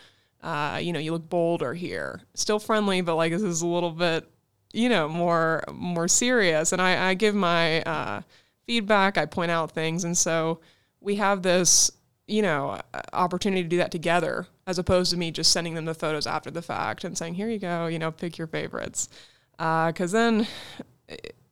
Uh, 0.42 0.80
you 0.82 0.92
know, 0.92 1.00
you 1.00 1.14
look 1.14 1.30
bolder 1.30 1.74
here. 1.74 2.22
Still 2.34 2.60
friendly, 2.60 3.00
but 3.02 3.16
like 3.16 3.32
this 3.32 3.42
is 3.42 3.62
a 3.62 3.68
little 3.68 3.92
bit, 3.92 4.30
you 4.74 4.90
know, 4.90 5.08
more 5.08 5.64
more 5.72 6.10
serious. 6.10 6.74
And 6.74 6.82
I, 6.82 7.12
I 7.12 7.14
give 7.14 7.34
my 7.34 7.82
uh, 7.84 8.22
feedback, 8.66 9.18
I 9.18 9.26
point 9.26 9.52
out 9.52 9.72
things. 9.72 10.04
And 10.04 10.18
so 10.18 10.60
we 11.00 11.16
have 11.16 11.42
this, 11.42 11.92
you 12.28 12.42
know, 12.42 12.80
opportunity 13.12 13.64
to 13.64 13.70
do 13.70 13.78
that 13.78 13.92
together 13.92 14.48
as 14.66 14.80
opposed 14.80 15.12
to 15.12 15.18
me 15.18 15.32
just 15.32 15.52
sending 15.52 15.74
them 15.74 15.86
the 15.86 15.94
photos 15.94 16.26
after 16.26 16.50
the 16.50 16.62
fact 16.62 17.04
and 17.04 17.18
saying, 17.18 17.34
here 17.34 17.50
you 17.50 17.60
go, 17.60 17.88
you 17.88 18.00
know, 18.00 18.12
pick 18.12 18.38
your 18.38 18.48
favorites. 18.48 19.10
Because 19.58 20.14
uh, 20.14 20.18
then, 20.18 20.48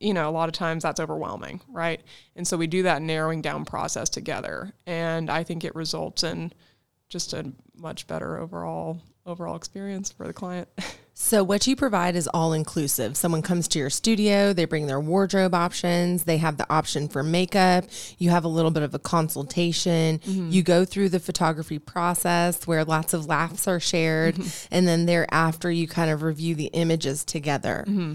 you 0.00 0.14
know, 0.14 0.28
a 0.28 0.32
lot 0.32 0.48
of 0.48 0.54
times 0.54 0.82
that's 0.82 1.00
overwhelming, 1.00 1.60
right? 1.68 2.00
And 2.36 2.46
so 2.46 2.56
we 2.56 2.66
do 2.66 2.82
that 2.84 3.02
narrowing 3.02 3.42
down 3.42 3.64
process 3.64 4.08
together. 4.08 4.72
And 4.86 5.30
I 5.30 5.44
think 5.44 5.64
it 5.64 5.74
results 5.74 6.24
in 6.24 6.52
just 7.08 7.32
a 7.34 7.52
much 7.76 8.06
better 8.06 8.38
overall 8.38 9.00
overall 9.24 9.54
experience 9.54 10.10
for 10.10 10.26
the 10.26 10.32
client. 10.32 10.68
So, 11.14 11.44
what 11.44 11.66
you 11.66 11.76
provide 11.76 12.16
is 12.16 12.26
all 12.28 12.54
inclusive. 12.54 13.18
Someone 13.18 13.42
comes 13.42 13.68
to 13.68 13.78
your 13.78 13.90
studio, 13.90 14.54
they 14.54 14.64
bring 14.64 14.86
their 14.86 15.00
wardrobe 15.00 15.54
options, 15.54 16.24
they 16.24 16.38
have 16.38 16.56
the 16.56 16.70
option 16.72 17.06
for 17.06 17.22
makeup, 17.22 17.84
you 18.18 18.30
have 18.30 18.44
a 18.44 18.48
little 18.48 18.70
bit 18.70 18.82
of 18.82 18.94
a 18.94 18.98
consultation, 18.98 20.18
mm-hmm. 20.20 20.50
you 20.50 20.62
go 20.62 20.86
through 20.86 21.10
the 21.10 21.20
photography 21.20 21.78
process 21.78 22.66
where 22.66 22.84
lots 22.84 23.12
of 23.12 23.26
laughs 23.26 23.68
are 23.68 23.80
shared, 23.80 24.36
mm-hmm. 24.36 24.74
and 24.74 24.88
then 24.88 25.04
thereafter, 25.04 25.70
you 25.70 25.86
kind 25.86 26.10
of 26.10 26.22
review 26.22 26.54
the 26.54 26.70
images 26.72 27.24
together. 27.24 27.84
Mm-hmm. 27.86 28.14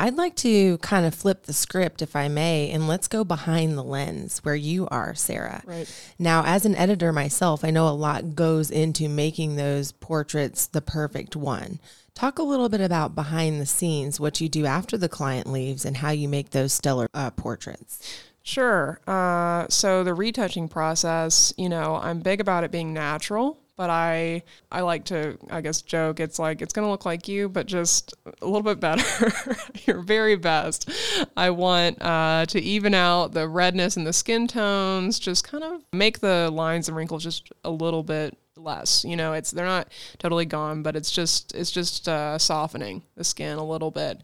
I'd 0.00 0.14
like 0.14 0.36
to 0.36 0.78
kind 0.78 1.04
of 1.04 1.14
flip 1.14 1.44
the 1.44 1.52
script, 1.52 2.02
if 2.02 2.14
I 2.14 2.28
may, 2.28 2.70
and 2.70 2.86
let's 2.86 3.08
go 3.08 3.24
behind 3.24 3.76
the 3.76 3.82
lens 3.82 4.38
where 4.44 4.54
you 4.54 4.86
are, 4.92 5.16
Sarah. 5.16 5.60
Right. 5.66 5.92
Now, 6.20 6.44
as 6.46 6.64
an 6.64 6.76
editor 6.76 7.12
myself, 7.12 7.64
I 7.64 7.70
know 7.70 7.88
a 7.88 7.90
lot 7.90 8.36
goes 8.36 8.70
into 8.70 9.08
making 9.08 9.56
those 9.56 9.90
portraits 9.90 10.66
the 10.66 10.80
perfect 10.80 11.34
one. 11.34 11.80
Talk 12.18 12.40
a 12.40 12.42
little 12.42 12.68
bit 12.68 12.80
about 12.80 13.14
behind 13.14 13.60
the 13.60 13.64
scenes, 13.64 14.18
what 14.18 14.40
you 14.40 14.48
do 14.48 14.66
after 14.66 14.98
the 14.98 15.08
client 15.08 15.46
leaves, 15.46 15.84
and 15.84 15.98
how 15.98 16.10
you 16.10 16.28
make 16.28 16.50
those 16.50 16.72
stellar 16.72 17.06
uh, 17.14 17.30
portraits. 17.30 18.24
Sure. 18.42 18.98
Uh, 19.06 19.68
so 19.68 20.02
the 20.02 20.14
retouching 20.14 20.66
process, 20.66 21.54
you 21.56 21.68
know, 21.68 21.94
I'm 21.94 22.18
big 22.18 22.40
about 22.40 22.64
it 22.64 22.72
being 22.72 22.92
natural 22.92 23.60
but 23.76 23.90
I 23.90 24.42
I 24.72 24.80
like 24.80 25.04
to 25.04 25.38
I 25.50 25.60
guess 25.60 25.82
joke 25.82 26.18
it's 26.18 26.40
like 26.40 26.60
it's 26.60 26.72
gonna 26.72 26.90
look 26.90 27.06
like 27.06 27.28
you 27.28 27.48
but 27.48 27.66
just 27.66 28.12
a 28.42 28.44
little 28.44 28.62
bit 28.62 28.80
better 28.80 29.32
your 29.86 30.00
very 30.00 30.34
best 30.34 30.90
I 31.36 31.50
want 31.50 32.02
uh, 32.02 32.44
to 32.48 32.60
even 32.60 32.92
out 32.92 33.34
the 33.34 33.48
redness 33.48 33.96
and 33.96 34.04
the 34.04 34.12
skin 34.12 34.48
tones 34.48 35.20
just 35.20 35.44
kind 35.44 35.62
of 35.62 35.84
make 35.92 36.18
the 36.18 36.50
lines 36.50 36.88
and 36.88 36.96
wrinkles 36.96 37.22
just 37.22 37.52
a 37.62 37.70
little 37.70 38.02
bit 38.02 38.36
less 38.58 39.04
you 39.04 39.16
know 39.16 39.32
it's 39.32 39.50
they're 39.50 39.64
not 39.66 39.88
totally 40.18 40.44
gone 40.44 40.82
but 40.82 40.96
it's 40.96 41.10
just 41.10 41.54
it's 41.54 41.70
just 41.70 42.08
uh, 42.08 42.38
softening 42.38 43.02
the 43.16 43.24
skin 43.24 43.58
a 43.58 43.64
little 43.64 43.90
bit 43.90 44.20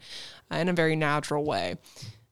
uh, 0.51 0.57
in 0.57 0.69
a 0.69 0.73
very 0.73 0.95
natural 0.95 1.43
way 1.43 1.77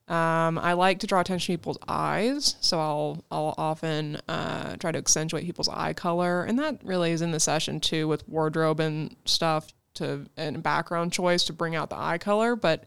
um, 0.07 0.59
I 0.59 0.73
like 0.73 0.99
to 0.99 1.07
draw 1.07 1.21
attention 1.21 1.53
to 1.53 1.57
people's 1.57 1.77
eyes, 1.87 2.57
so 2.59 2.77
I'll 2.77 3.23
I'll 3.31 3.55
often 3.57 4.17
uh, 4.27 4.75
try 4.75 4.91
to 4.91 4.97
accentuate 4.97 5.45
people's 5.45 5.69
eye 5.69 5.93
color, 5.93 6.43
and 6.43 6.59
that 6.59 6.81
really 6.83 7.11
is 7.11 7.21
in 7.21 7.31
the 7.31 7.39
session 7.39 7.79
too 7.79 8.09
with 8.09 8.27
wardrobe 8.27 8.81
and 8.81 9.15
stuff 9.23 9.71
to 9.95 10.25
and 10.35 10.61
background 10.61 11.13
choice 11.13 11.45
to 11.45 11.53
bring 11.53 11.75
out 11.75 11.89
the 11.89 11.97
eye 11.97 12.17
color. 12.17 12.57
But 12.57 12.83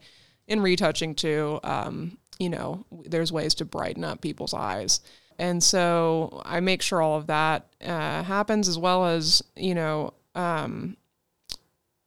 in 0.47 0.61
retouching 0.61 1.15
too, 1.15 1.59
um, 1.65 2.19
you 2.39 2.51
know, 2.51 2.85
there's 3.07 3.33
ways 3.33 3.55
to 3.57 3.65
brighten 3.65 4.05
up 4.05 4.21
people's 4.21 4.53
eyes, 4.53 5.01
and 5.39 5.63
so 5.63 6.43
I 6.45 6.61
make 6.61 6.83
sure 6.83 7.03
all 7.03 7.17
of 7.17 7.27
that 7.27 7.67
uh, 7.85 8.23
happens 8.23 8.69
as 8.69 8.79
well 8.79 9.07
as 9.07 9.43
you 9.57 9.75
know. 9.75 10.15
Um, 10.35 10.97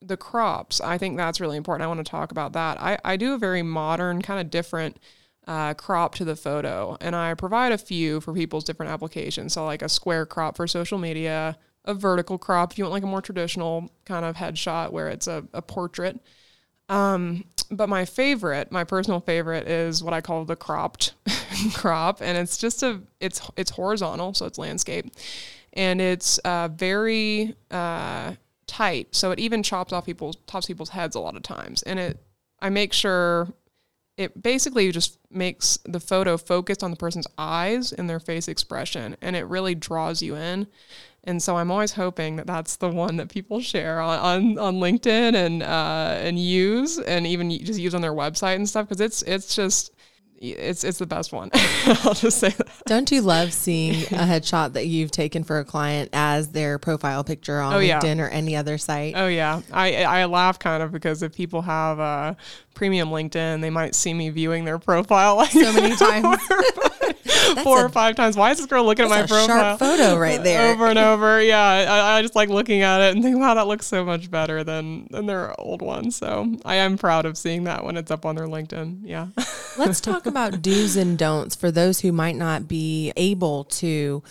the 0.01 0.17
crops, 0.17 0.79
I 0.79 0.97
think 0.97 1.17
that's 1.17 1.41
really 1.41 1.57
important. 1.57 1.83
I 1.83 1.87
want 1.87 2.05
to 2.05 2.09
talk 2.09 2.31
about 2.31 2.53
that. 2.53 2.81
I, 2.81 2.97
I 3.03 3.17
do 3.17 3.33
a 3.33 3.37
very 3.37 3.61
modern, 3.63 4.21
kind 4.21 4.39
of 4.39 4.49
different 4.49 4.97
uh, 5.45 5.73
crop 5.73 6.15
to 6.15 6.25
the 6.25 6.35
photo, 6.35 6.95
and 7.01 7.15
I 7.15 7.33
provide 7.33 7.71
a 7.71 7.77
few 7.77 8.21
for 8.21 8.33
people's 8.33 8.63
different 8.63 8.91
applications. 8.91 9.53
So, 9.53 9.65
like 9.65 9.81
a 9.81 9.89
square 9.89 10.25
crop 10.25 10.55
for 10.55 10.67
social 10.67 10.97
media, 10.97 11.57
a 11.85 11.93
vertical 11.93 12.37
crop 12.37 12.71
if 12.71 12.77
you 12.77 12.83
want 12.83 12.93
like 12.93 13.03
a 13.03 13.07
more 13.07 13.21
traditional 13.21 13.89
kind 14.05 14.25
of 14.25 14.35
headshot 14.35 14.91
where 14.91 15.09
it's 15.09 15.27
a, 15.27 15.43
a 15.53 15.61
portrait. 15.61 16.19
Um, 16.87 17.45
but 17.71 17.89
my 17.89 18.05
favorite, 18.05 18.71
my 18.71 18.83
personal 18.83 19.19
favorite, 19.19 19.67
is 19.67 20.03
what 20.03 20.13
I 20.13 20.21
call 20.21 20.45
the 20.45 20.55
cropped 20.55 21.13
crop, 21.73 22.21
and 22.21 22.37
it's 22.37 22.57
just 22.57 22.83
a 22.83 23.01
it's 23.19 23.41
it's 23.55 23.71
horizontal, 23.71 24.33
so 24.33 24.45
it's 24.45 24.57
landscape, 24.57 25.05
and 25.73 26.01
it's 26.01 26.37
uh, 26.39 26.69
very 26.69 27.55
uh, 27.71 28.33
tight, 28.67 29.15
so 29.15 29.31
it 29.31 29.39
even 29.39 29.63
chops 29.63 29.91
off 29.93 30.05
people's 30.05 30.37
tops 30.47 30.67
people's 30.67 30.89
heads 30.89 31.15
a 31.15 31.19
lot 31.19 31.35
of 31.35 31.43
times. 31.43 31.83
And 31.83 31.99
it, 31.99 32.23
I 32.59 32.69
make 32.69 32.93
sure 32.93 33.53
it 34.17 34.41
basically 34.41 34.91
just 34.91 35.17
makes 35.31 35.77
the 35.85 35.99
photo 35.99 36.37
focused 36.37 36.83
on 36.83 36.91
the 36.91 36.97
person's 36.97 37.27
eyes 37.37 37.93
and 37.93 38.09
their 38.09 38.19
face 38.19 38.47
expression, 38.47 39.15
and 39.21 39.35
it 39.35 39.45
really 39.45 39.75
draws 39.75 40.21
you 40.21 40.35
in. 40.35 40.67
And 41.23 41.43
so 41.43 41.57
I'm 41.57 41.69
always 41.69 41.93
hoping 41.93 42.37
that 42.37 42.47
that's 42.47 42.77
the 42.77 42.89
one 42.89 43.17
that 43.17 43.29
people 43.29 43.59
share 43.61 43.99
on 43.99 44.19
on, 44.19 44.57
on 44.57 44.75
LinkedIn 44.75 45.35
and 45.35 45.63
uh, 45.63 46.17
and 46.19 46.39
use, 46.39 46.97
and 46.99 47.27
even 47.27 47.49
just 47.65 47.79
use 47.79 47.95
on 47.95 48.01
their 48.01 48.13
website 48.13 48.55
and 48.55 48.67
stuff, 48.67 48.87
because 48.87 49.01
it's 49.01 49.21
it's 49.23 49.55
just 49.55 49.93
it's 50.41 50.83
it's 50.83 50.99
the 50.99 51.05
best 51.05 51.31
one. 51.33 51.49
I'll 51.85 52.13
just 52.13 52.39
say 52.39 52.49
that. 52.49 52.67
Don't 52.85 53.11
you 53.11 53.21
love 53.21 53.53
seeing 53.53 54.03
a 54.05 54.23
headshot 54.25 54.73
that 54.73 54.87
you've 54.87 55.11
taken 55.11 55.43
for 55.43 55.59
a 55.59 55.65
client 55.65 56.09
as 56.13 56.49
their 56.49 56.79
profile 56.79 57.23
picture 57.23 57.59
on 57.59 57.73
Oh, 57.73 57.79
yeah. 57.79 57.99
LinkedIn 57.99 58.19
or 58.19 58.29
any 58.29 58.55
other 58.55 58.77
site? 58.77 59.13
Oh 59.17 59.27
yeah, 59.27 59.61
I 59.71 60.03
I 60.03 60.25
laugh 60.25 60.59
kind 60.59 60.81
of 60.83 60.91
because 60.91 61.23
if 61.23 61.35
people 61.35 61.61
have 61.63 61.99
a 61.99 62.37
premium 62.73 63.09
LinkedIn, 63.09 63.59
they 63.61 63.69
might 63.69 63.93
see 63.95 64.13
me 64.13 64.29
viewing 64.29 64.63
their 64.65 64.79
profile 64.79 65.35
like 65.35 65.51
so 65.51 65.73
many 65.73 65.95
times. 65.97 66.41
four 67.63 67.79
a- 67.81 67.85
or 67.85 67.89
five 67.89 68.15
times. 68.15 68.37
Why 68.37 68.51
is 68.51 68.57
this 68.57 68.67
girl 68.67 68.85
looking 68.85 69.05
at 69.05 69.09
my 69.09 69.19
a 69.19 69.27
profile? 69.27 69.47
sharp 69.77 69.79
photo 69.79 70.17
right 70.17 70.41
there. 70.43 70.69
over 70.73 70.87
and 70.87 70.97
over. 70.99 71.41
Yeah, 71.41 71.59
I, 71.61 72.17
I 72.17 72.21
just 72.21 72.35
like 72.35 72.49
looking 72.49 72.81
at 72.81 73.01
it 73.01 73.15
and 73.15 73.23
think, 73.23 73.37
wow, 73.37 73.53
that 73.55 73.67
looks 73.67 73.85
so 73.85 74.05
much 74.05 74.31
better 74.31 74.63
than 74.63 75.07
than 75.09 75.25
their 75.25 75.59
old 75.59 75.81
one. 75.81 76.11
So 76.11 76.55
I 76.63 76.75
am 76.75 76.97
proud 76.97 77.25
of 77.25 77.37
seeing 77.37 77.65
that 77.65 77.83
when 77.83 77.97
it's 77.97 78.11
up 78.11 78.25
on 78.25 78.35
their 78.35 78.47
LinkedIn. 78.47 78.99
Yeah. 79.03 79.27
Let's 79.77 79.99
talk 80.01 80.25
about 80.29 80.61
do's 80.61 80.95
and 80.95 81.17
don'ts 81.17 81.55
for 81.55 81.71
those 81.71 81.99
who 81.99 82.11
might 82.11 82.35
not 82.35 82.67
be 82.67 83.11
able 83.17 83.65
to 83.65 84.23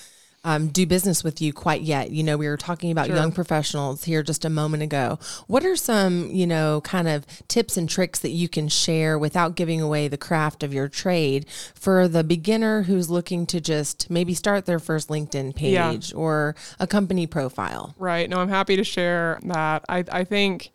um, 0.44 0.68
do 0.68 0.86
business 0.86 1.24
with 1.24 1.42
you 1.42 1.52
quite 1.52 1.82
yet. 1.82 2.10
You 2.10 2.22
know, 2.22 2.36
we 2.38 2.46
were 2.48 2.56
talking 2.56 2.90
about 2.92 3.08
Sure. 3.08 3.16
young 3.16 3.32
professionals 3.32 4.04
here 4.04 4.22
just 4.22 4.44
a 4.44 4.48
moment 4.48 4.82
ago. 4.84 5.18
What 5.48 5.64
are 5.64 5.74
some, 5.76 6.30
you 6.30 6.46
know, 6.46 6.80
kind 6.82 7.08
of 7.08 7.26
tips 7.48 7.76
and 7.76 7.88
tricks 7.88 8.20
that 8.20 8.30
you 8.30 8.48
can 8.48 8.68
share 8.68 9.18
without 9.18 9.56
giving 9.56 9.80
away 9.82 10.06
the 10.08 10.16
craft 10.16 10.62
of 10.62 10.72
your 10.72 10.88
trade 10.88 11.44
for 11.74 12.06
the 12.06 12.22
beginner 12.22 12.82
who's 12.82 13.10
looking 13.10 13.46
to 13.46 13.60
just 13.60 14.08
maybe 14.10 14.32
start 14.32 14.64
their 14.64 14.78
first 14.78 15.08
LinkedIn 15.08 15.54
Yeah. 15.58 15.90
page 15.90 16.14
or 16.14 16.54
a 16.78 16.86
company 16.86 17.26
profile? 17.26 17.94
Right. 17.98 18.30
No, 18.30 18.38
I'm 18.38 18.48
happy 18.48 18.76
to 18.76 18.84
share 18.84 19.40
that. 19.42 19.84
I, 19.88 20.04
I 20.10 20.24
think 20.24 20.70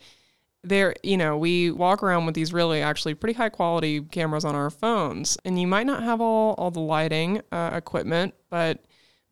there, 0.64 0.96
you 1.04 1.18
know, 1.18 1.38
we 1.38 1.72
walk 1.72 2.04
around 2.04 2.26
with 2.26 2.36
these 2.36 2.54
really 2.54 2.82
actually 2.82 3.16
pretty 3.16 3.34
high 3.34 3.50
quality 3.50 4.02
cameras 4.02 4.46
on 4.46 4.56
our 4.56 4.70
phones, 4.70 5.38
and 5.44 5.60
you 5.60 5.68
might 5.68 5.86
not 5.86 6.04
have 6.04 6.22
all, 6.22 6.56
all 6.58 6.72
the 6.72 6.80
lighting 6.80 7.42
uh, 7.52 7.72
equipment, 7.74 8.34
but 8.50 8.84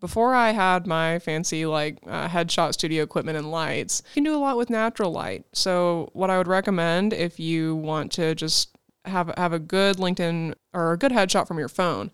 before 0.02 0.34
I 0.34 0.52
had 0.52 0.88
my 0.88 1.20
fancy 1.20 1.66
like 1.66 2.00
uh, 2.08 2.28
headshot 2.28 2.74
studio 2.74 3.04
equipment 3.04 3.38
and 3.38 3.52
lights, 3.52 4.02
you 4.10 4.16
can 4.16 4.24
do 4.24 4.36
a 4.36 4.40
lot 4.40 4.58
with 4.58 4.70
natural 4.70 5.12
light. 5.12 5.46
So 5.54 6.10
what 6.14 6.30
I 6.30 6.38
would 6.38 6.48
recommend 6.48 7.14
if 7.14 7.40
you 7.40 7.76
want 7.76 8.12
to 8.14 8.36
just 8.36 8.76
have 9.06 9.32
have 9.38 9.54
a 9.54 9.60
good 9.60 9.98
LinkedIn 9.98 10.56
or 10.74 10.94
a 10.94 10.98
good 10.98 11.12
headshot 11.12 11.48
from 11.48 11.60
your 11.60 11.70
phone 11.70 12.12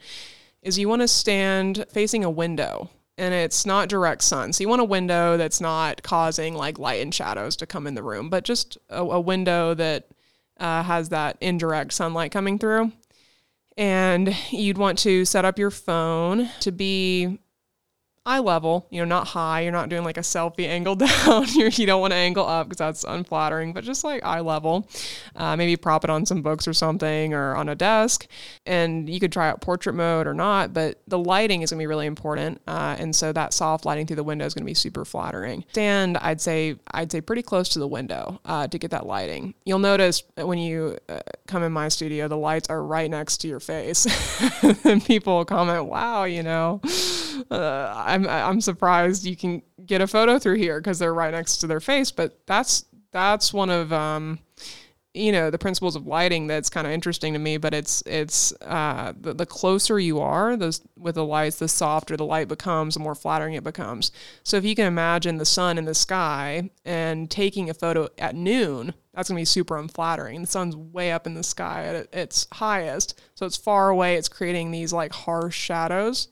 is 0.61 0.77
you 0.77 0.89
want 0.89 1.01
to 1.01 1.07
stand 1.07 1.85
facing 1.89 2.23
a 2.23 2.29
window 2.29 2.89
and 3.17 3.33
it's 3.33 3.65
not 3.65 3.89
direct 3.89 4.23
sun. 4.23 4.53
So 4.53 4.63
you 4.63 4.69
want 4.69 4.81
a 4.81 4.85
window 4.85 5.37
that's 5.37 5.59
not 5.59 6.03
causing 6.03 6.53
like 6.53 6.77
light 6.77 7.01
and 7.01 7.13
shadows 7.13 7.55
to 7.57 7.65
come 7.65 7.87
in 7.87 7.95
the 7.95 8.03
room, 8.03 8.29
but 8.29 8.43
just 8.43 8.77
a, 8.89 9.01
a 9.01 9.19
window 9.19 9.73
that 9.73 10.07
uh, 10.59 10.83
has 10.83 11.09
that 11.09 11.37
indirect 11.41 11.93
sunlight 11.93 12.31
coming 12.31 12.59
through. 12.59 12.91
And 13.75 14.35
you'd 14.49 14.77
want 14.77 14.99
to 14.99 15.25
set 15.25 15.45
up 15.45 15.59
your 15.59 15.71
phone 15.71 16.49
to 16.61 16.71
be 16.71 17.39
eye 18.27 18.39
level, 18.39 18.85
you 18.91 18.99
know, 18.99 19.05
not 19.05 19.27
high. 19.27 19.61
You're 19.61 19.71
not 19.71 19.89
doing 19.89 20.03
like 20.03 20.17
a 20.17 20.21
selfie 20.21 20.67
angle 20.67 20.95
down. 20.95 21.45
You're, 21.53 21.69
you 21.73 21.85
don't 21.85 22.01
want 22.01 22.11
to 22.11 22.17
angle 22.17 22.45
up 22.45 22.67
because 22.67 22.77
that's 22.77 23.03
unflattering, 23.03 23.73
but 23.73 23.83
just 23.83 24.03
like 24.03 24.23
eye 24.23 24.41
level. 24.41 24.87
Uh, 25.35 25.55
maybe 25.55 25.75
prop 25.75 26.03
it 26.03 26.09
on 26.09 26.25
some 26.25 26.41
books 26.41 26.67
or 26.67 26.73
something 26.73 27.33
or 27.33 27.55
on 27.55 27.69
a 27.69 27.75
desk. 27.75 28.27
And 28.65 29.09
you 29.09 29.19
could 29.19 29.31
try 29.31 29.49
out 29.49 29.61
portrait 29.61 29.93
mode 29.95 30.27
or 30.27 30.33
not, 30.33 30.73
but 30.73 30.99
the 31.07 31.17
lighting 31.17 31.61
is 31.61 31.71
going 31.71 31.79
to 31.79 31.81
be 31.81 31.87
really 31.87 32.05
important. 32.05 32.61
Uh, 32.67 32.95
and 32.99 33.15
so 33.15 33.31
that 33.31 33.53
soft 33.53 33.85
lighting 33.85 34.05
through 34.05 34.17
the 34.17 34.23
window 34.23 34.45
is 34.45 34.53
going 34.53 34.63
to 34.63 34.69
be 34.69 34.73
super 34.73 35.05
flattering. 35.05 35.63
Stand, 35.69 36.17
I'd 36.17 36.41
say, 36.41 36.75
I'd 36.91 37.11
say 37.11 37.21
pretty 37.21 37.41
close 37.41 37.69
to 37.69 37.79
the 37.79 37.87
window 37.87 38.41
uh, 38.43 38.67
to 38.67 38.77
get 38.77 38.91
that 38.91 39.05
lighting. 39.05 39.53
You'll 39.63 39.79
notice 39.79 40.23
when 40.35 40.57
you 40.57 40.97
uh, 41.07 41.21
come 41.47 41.63
in 41.63 41.71
my 41.71 41.87
studio, 41.87 42.27
the 42.27 42.37
lights 42.37 42.69
are 42.69 42.83
right 42.83 43.09
next 43.09 43.37
to 43.37 43.47
your 43.47 43.61
face. 43.61 44.05
and 44.83 45.03
people 45.03 45.45
comment, 45.45 45.85
wow, 45.85 46.25
you 46.25 46.43
know, 46.43 46.81
uh, 47.49 48.03
I'm 48.25 48.27
I'm 48.27 48.61
surprised 48.61 49.25
you 49.25 49.35
can 49.35 49.61
get 49.85 50.01
a 50.01 50.07
photo 50.07 50.39
through 50.39 50.55
here 50.55 50.79
because 50.79 50.99
they're 50.99 51.13
right 51.13 51.31
next 51.31 51.57
to 51.57 51.67
their 51.67 51.79
face. 51.79 52.11
But 52.11 52.39
that's 52.45 52.85
that's 53.11 53.53
one 53.53 53.69
of 53.69 53.93
um, 53.93 54.39
you 55.13 55.31
know 55.31 55.49
the 55.49 55.57
principles 55.57 55.95
of 55.95 56.07
lighting 56.07 56.47
that's 56.47 56.69
kind 56.69 56.87
of 56.87 56.93
interesting 56.93 57.33
to 57.33 57.39
me. 57.39 57.57
But 57.57 57.73
it's 57.73 58.01
it's 58.05 58.51
uh, 58.61 59.13
the, 59.19 59.33
the 59.33 59.45
closer 59.45 59.99
you 59.99 60.19
are, 60.19 60.57
those 60.57 60.81
with 60.97 61.15
the 61.15 61.25
lights, 61.25 61.59
the 61.59 61.67
softer 61.67 62.17
the 62.17 62.25
light 62.25 62.47
becomes, 62.47 62.95
the 62.95 62.99
more 62.99 63.15
flattering 63.15 63.53
it 63.53 63.63
becomes. 63.63 64.11
So 64.43 64.57
if 64.57 64.65
you 64.65 64.75
can 64.75 64.87
imagine 64.87 65.37
the 65.37 65.45
sun 65.45 65.77
in 65.77 65.85
the 65.85 65.95
sky 65.95 66.69
and 66.85 67.29
taking 67.29 67.69
a 67.69 67.73
photo 67.73 68.09
at 68.17 68.35
noon. 68.35 68.93
That's 69.13 69.29
gonna 69.29 69.41
be 69.41 69.45
super 69.45 69.77
unflattering. 69.77 70.41
The 70.41 70.47
sun's 70.47 70.75
way 70.75 71.11
up 71.11 71.25
in 71.25 71.33
the 71.33 71.43
sky 71.43 71.85
at 71.85 72.13
its 72.13 72.45
highest, 72.53 73.19
so 73.33 73.47
it's 73.47 73.57
far 73.57 73.89
away. 73.89 74.15
It's 74.15 74.29
creating 74.29 74.69
these 74.69 74.93
like 74.93 75.11
harsh 75.11 75.57
shadows. 75.57 76.27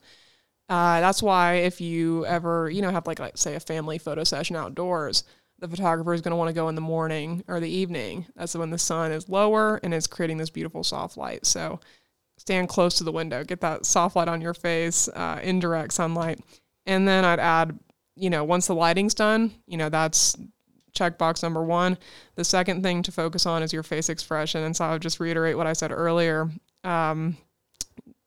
Uh, 0.68 1.00
that's 1.00 1.22
why 1.22 1.54
if 1.54 1.80
you 1.80 2.26
ever, 2.26 2.68
you 2.70 2.82
know, 2.82 2.90
have 2.90 3.06
like, 3.06 3.20
like 3.20 3.36
say 3.36 3.54
a 3.54 3.60
family 3.60 3.98
photo 3.98 4.24
session 4.24 4.56
outdoors, 4.56 5.24
the 5.58 5.68
photographer 5.68 6.12
is 6.12 6.20
going 6.20 6.32
to 6.32 6.36
want 6.36 6.48
to 6.48 6.54
go 6.54 6.68
in 6.68 6.74
the 6.74 6.80
morning 6.80 7.44
or 7.48 7.60
the 7.60 7.68
evening. 7.68 8.26
That's 8.36 8.54
when 8.54 8.70
the 8.70 8.78
sun 8.78 9.12
is 9.12 9.28
lower 9.28 9.80
and 9.82 9.94
it's 9.94 10.06
creating 10.06 10.38
this 10.38 10.50
beautiful 10.50 10.84
soft 10.84 11.16
light. 11.16 11.46
So 11.46 11.80
stand 12.36 12.68
close 12.68 12.96
to 12.98 13.04
the 13.04 13.12
window, 13.12 13.44
get 13.44 13.60
that 13.60 13.86
soft 13.86 14.16
light 14.16 14.28
on 14.28 14.40
your 14.40 14.54
face, 14.54 15.08
uh, 15.08 15.40
indirect 15.42 15.92
sunlight. 15.92 16.40
And 16.84 17.06
then 17.06 17.24
I'd 17.24 17.40
add, 17.40 17.78
you 18.16 18.30
know, 18.30 18.44
once 18.44 18.66
the 18.66 18.74
lighting's 18.74 19.14
done, 19.14 19.52
you 19.66 19.76
know, 19.76 19.88
that's 19.88 20.36
checkbox 20.96 21.42
number 21.42 21.62
one. 21.62 21.98
The 22.34 22.44
second 22.44 22.82
thing 22.82 23.02
to 23.04 23.12
focus 23.12 23.46
on 23.46 23.62
is 23.62 23.72
your 23.72 23.82
face 23.82 24.08
expression. 24.08 24.62
And 24.62 24.76
so 24.76 24.84
I 24.84 24.92
would 24.92 25.02
just 25.02 25.20
reiterate 25.20 25.56
what 25.56 25.66
I 25.66 25.72
said 25.72 25.92
earlier. 25.92 26.50
Um, 26.84 27.36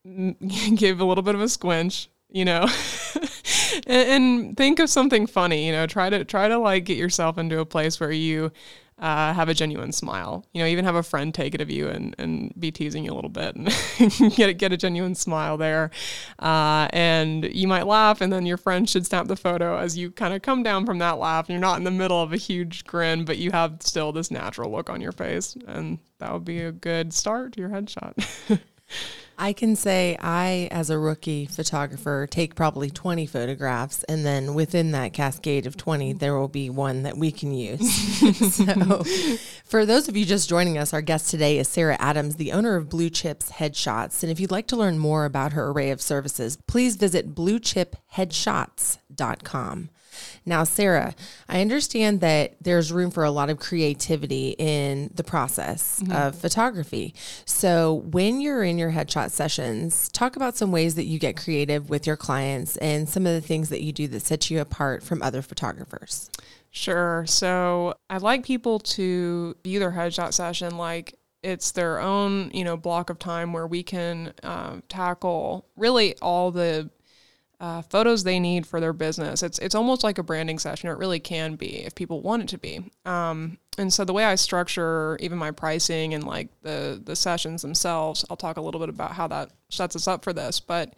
give 0.74 1.00
a 1.00 1.04
little 1.04 1.22
bit 1.22 1.34
of 1.34 1.40
a 1.40 1.48
squinch, 1.48 2.08
you 2.30 2.44
know, 2.44 2.66
and, 3.86 4.08
and 4.08 4.56
think 4.56 4.78
of 4.78 4.90
something 4.90 5.26
funny, 5.26 5.66
you 5.66 5.72
know, 5.72 5.86
try 5.86 6.10
to 6.10 6.24
try 6.24 6.48
to 6.48 6.58
like 6.58 6.84
get 6.84 6.96
yourself 6.96 7.38
into 7.38 7.60
a 7.60 7.66
place 7.66 8.00
where 8.00 8.12
you 8.12 8.52
uh, 9.00 9.32
have 9.32 9.48
a 9.48 9.54
genuine 9.54 9.92
smile, 9.92 10.44
you 10.52 10.60
know, 10.60 10.66
even 10.66 10.84
have 10.84 10.94
a 10.94 11.02
friend 11.02 11.32
take 11.32 11.54
it 11.54 11.60
of 11.60 11.70
you 11.70 11.88
and, 11.88 12.14
and 12.18 12.52
be 12.58 12.70
teasing 12.70 13.04
you 13.04 13.12
a 13.12 13.14
little 13.14 13.30
bit 13.30 13.56
and 13.56 13.72
get, 14.36 14.58
get 14.58 14.72
a 14.72 14.76
genuine 14.76 15.14
smile 15.14 15.56
there. 15.56 15.90
Uh, 16.38 16.86
and 16.92 17.44
you 17.46 17.66
might 17.66 17.86
laugh 17.86 18.20
and 18.20 18.30
then 18.30 18.44
your 18.44 18.58
friend 18.58 18.88
should 18.90 19.06
snap 19.06 19.26
the 19.26 19.36
photo 19.36 19.78
as 19.78 19.96
you 19.96 20.10
kind 20.10 20.34
of 20.34 20.42
come 20.42 20.62
down 20.62 20.84
from 20.84 20.98
that 20.98 21.18
laugh. 21.18 21.48
And 21.48 21.54
you're 21.54 21.60
not 21.60 21.78
in 21.78 21.84
the 21.84 21.90
middle 21.90 22.22
of 22.22 22.34
a 22.34 22.36
huge 22.36 22.84
grin, 22.84 23.24
but 23.24 23.38
you 23.38 23.50
have 23.52 23.78
still 23.80 24.12
this 24.12 24.30
natural 24.30 24.70
look 24.70 24.90
on 24.90 25.00
your 25.00 25.12
face. 25.12 25.56
And 25.66 25.98
that 26.18 26.30
would 26.32 26.44
be 26.44 26.60
a 26.60 26.72
good 26.72 27.14
start 27.14 27.54
to 27.54 27.60
your 27.60 27.70
headshot. 27.70 28.14
I 29.40 29.52
can 29.54 29.74
say 29.74 30.18
I, 30.20 30.68
as 30.70 30.90
a 30.90 30.98
rookie 30.98 31.46
photographer, 31.46 32.28
take 32.30 32.54
probably 32.54 32.90
20 32.90 33.24
photographs, 33.24 34.04
and 34.04 34.22
then 34.24 34.52
within 34.52 34.90
that 34.90 35.14
cascade 35.14 35.66
of 35.66 35.78
20, 35.78 36.12
there 36.12 36.38
will 36.38 36.46
be 36.46 36.68
one 36.68 37.04
that 37.04 37.16
we 37.16 37.32
can 37.32 37.54
use. 37.54 37.90
so, 38.54 39.02
for 39.64 39.86
those 39.86 40.08
of 40.08 40.16
you 40.16 40.26
just 40.26 40.46
joining 40.46 40.76
us, 40.76 40.92
our 40.92 41.00
guest 41.00 41.30
today 41.30 41.58
is 41.58 41.68
Sarah 41.68 41.96
Adams, 41.98 42.36
the 42.36 42.52
owner 42.52 42.76
of 42.76 42.90
Blue 42.90 43.08
Chips 43.08 43.52
Headshots. 43.52 44.22
And 44.22 44.30
if 44.30 44.38
you'd 44.38 44.50
like 44.50 44.66
to 44.66 44.76
learn 44.76 44.98
more 44.98 45.24
about 45.24 45.54
her 45.54 45.70
array 45.70 45.90
of 45.90 46.02
services, 46.02 46.58
please 46.66 46.96
visit 46.96 47.34
bluechipheadshots.com. 47.34 49.90
Now, 50.46 50.64
Sarah, 50.64 51.14
I 51.48 51.60
understand 51.60 52.20
that 52.20 52.56
there's 52.60 52.92
room 52.92 53.10
for 53.10 53.24
a 53.24 53.30
lot 53.30 53.50
of 53.50 53.58
creativity 53.58 54.54
in 54.58 55.10
the 55.14 55.24
process 55.24 56.02
of 56.10 56.34
photography. 56.34 57.14
So, 57.44 58.02
when 58.10 58.40
you're 58.40 58.64
in 58.64 58.78
your 58.78 58.92
headshot 58.92 59.30
sessions, 59.30 60.08
talk 60.08 60.36
about 60.36 60.56
some 60.56 60.72
ways 60.72 60.94
that 60.94 61.04
you 61.04 61.18
get 61.18 61.36
creative 61.36 61.90
with 61.90 62.06
your 62.06 62.16
clients 62.16 62.76
and 62.78 63.08
some 63.08 63.26
of 63.26 63.32
the 63.32 63.40
things 63.40 63.68
that 63.68 63.82
you 63.82 63.92
do 63.92 64.08
that 64.08 64.22
set 64.22 64.50
you 64.50 64.60
apart 64.60 65.02
from 65.02 65.22
other 65.22 65.42
photographers. 65.42 66.30
Sure. 66.70 67.24
So 67.26 67.94
I'd 68.08 68.22
like 68.22 68.44
people 68.44 68.78
to 68.80 69.56
view 69.64 69.80
their 69.80 69.90
headshot 69.90 70.32
session 70.32 70.76
like 70.76 71.16
it's 71.42 71.72
their 71.72 72.00
own, 72.00 72.50
you 72.52 72.64
know, 72.64 72.76
block 72.76 73.10
of 73.10 73.18
time 73.18 73.52
where 73.52 73.66
we 73.66 73.82
can 73.82 74.32
um, 74.42 74.82
tackle 74.88 75.66
really 75.76 76.16
all 76.18 76.50
the 76.50 76.90
uh, 77.60 77.82
photos 77.82 78.24
they 78.24 78.40
need 78.40 78.66
for 78.66 78.80
their 78.80 78.94
business. 78.94 79.42
It's 79.42 79.58
it's 79.58 79.74
almost 79.74 80.02
like 80.02 80.18
a 80.18 80.22
branding 80.22 80.58
session. 80.58 80.88
or 80.88 80.92
It 80.92 80.98
really 80.98 81.20
can 81.20 81.56
be 81.56 81.84
if 81.84 81.94
people 81.94 82.22
want 82.22 82.42
it 82.42 82.48
to 82.48 82.58
be. 82.58 82.90
Um, 83.04 83.58
and 83.76 83.92
so 83.92 84.04
the 84.04 84.14
way 84.14 84.24
I 84.24 84.34
structure 84.34 85.18
even 85.20 85.38
my 85.38 85.50
pricing 85.50 86.14
and 86.14 86.24
like 86.24 86.48
the 86.62 87.00
the 87.04 87.14
sessions 87.14 87.62
themselves, 87.62 88.24
I'll 88.30 88.36
talk 88.36 88.56
a 88.56 88.62
little 88.62 88.80
bit 88.80 88.88
about 88.88 89.12
how 89.12 89.28
that 89.28 89.50
sets 89.68 89.94
us 89.94 90.08
up 90.08 90.24
for 90.24 90.32
this. 90.32 90.58
But 90.58 90.94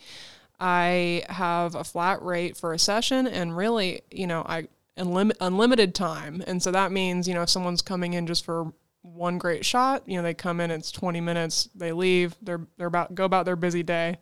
I 0.61 1.25
have 1.29 1.75
a 1.75 1.83
flat 1.83 2.23
rate 2.23 2.57
for 2.57 2.73
a 2.73 2.79
session, 2.79 3.27
and 3.27 3.57
really, 3.57 4.03
you 4.13 4.29
know, 4.29 4.45
I 4.47 4.69
unlim- 4.97 5.37
unlimited 5.41 5.93
time. 5.95 6.45
And 6.47 6.63
so 6.63 6.71
that 6.71 6.93
means, 6.93 7.27
you 7.27 7.35
know, 7.35 7.43
if 7.43 7.49
someone's 7.51 7.83
coming 7.83 8.15
in 8.15 8.29
just 8.29 8.45
for 8.45 8.73
one 9.03 9.39
great 9.39 9.65
shot, 9.65 10.05
you 10.07 10.17
know, 10.17 10.23
they 10.23 10.35
come 10.35 10.61
in, 10.61 10.71
it's 10.71 10.93
20 10.93 11.21
minutes, 11.21 11.69
they 11.75 11.91
leave, 11.91 12.37
they're 12.41 12.65
they're 12.77 12.87
about 12.87 13.17
go 13.17 13.25
about 13.25 13.47
their 13.47 13.57
busy 13.57 13.83
day, 13.83 14.19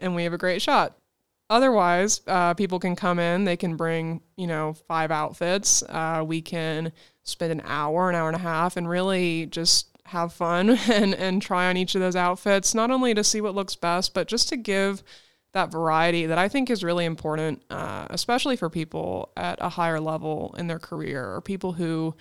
and 0.00 0.16
we 0.16 0.24
have 0.24 0.32
a 0.32 0.38
great 0.38 0.60
shot. 0.60 0.96
Otherwise, 1.50 2.22
uh, 2.26 2.54
people 2.54 2.78
can 2.78 2.96
come 2.96 3.18
in, 3.18 3.44
they 3.44 3.56
can 3.56 3.76
bring, 3.76 4.22
you 4.36 4.46
know, 4.46 4.72
five 4.88 5.10
outfits. 5.10 5.82
Uh, 5.82 6.24
we 6.26 6.40
can 6.40 6.90
spend 7.22 7.52
an 7.52 7.62
hour, 7.64 8.08
an 8.08 8.14
hour 8.14 8.28
and 8.28 8.36
a 8.36 8.40
half, 8.40 8.76
and 8.76 8.88
really 8.88 9.46
just 9.46 9.88
have 10.06 10.32
fun 10.32 10.70
and 10.90 11.14
and 11.14 11.42
try 11.42 11.68
on 11.68 11.76
each 11.76 11.94
of 11.94 12.00
those 12.00 12.16
outfits, 12.16 12.74
not 12.74 12.90
only 12.90 13.14
to 13.14 13.24
see 13.24 13.40
what 13.40 13.54
looks 13.54 13.76
best, 13.76 14.14
but 14.14 14.28
just 14.28 14.48
to 14.48 14.56
give 14.56 15.02
that 15.52 15.70
variety 15.70 16.26
that 16.26 16.38
I 16.38 16.48
think 16.48 16.68
is 16.68 16.82
really 16.82 17.04
important, 17.04 17.62
uh, 17.70 18.06
especially 18.10 18.56
for 18.56 18.68
people 18.68 19.30
at 19.36 19.58
a 19.60 19.68
higher 19.68 20.00
level 20.00 20.54
in 20.58 20.66
their 20.66 20.80
career 20.80 21.32
or 21.32 21.40
people 21.40 21.72
who 21.72 22.14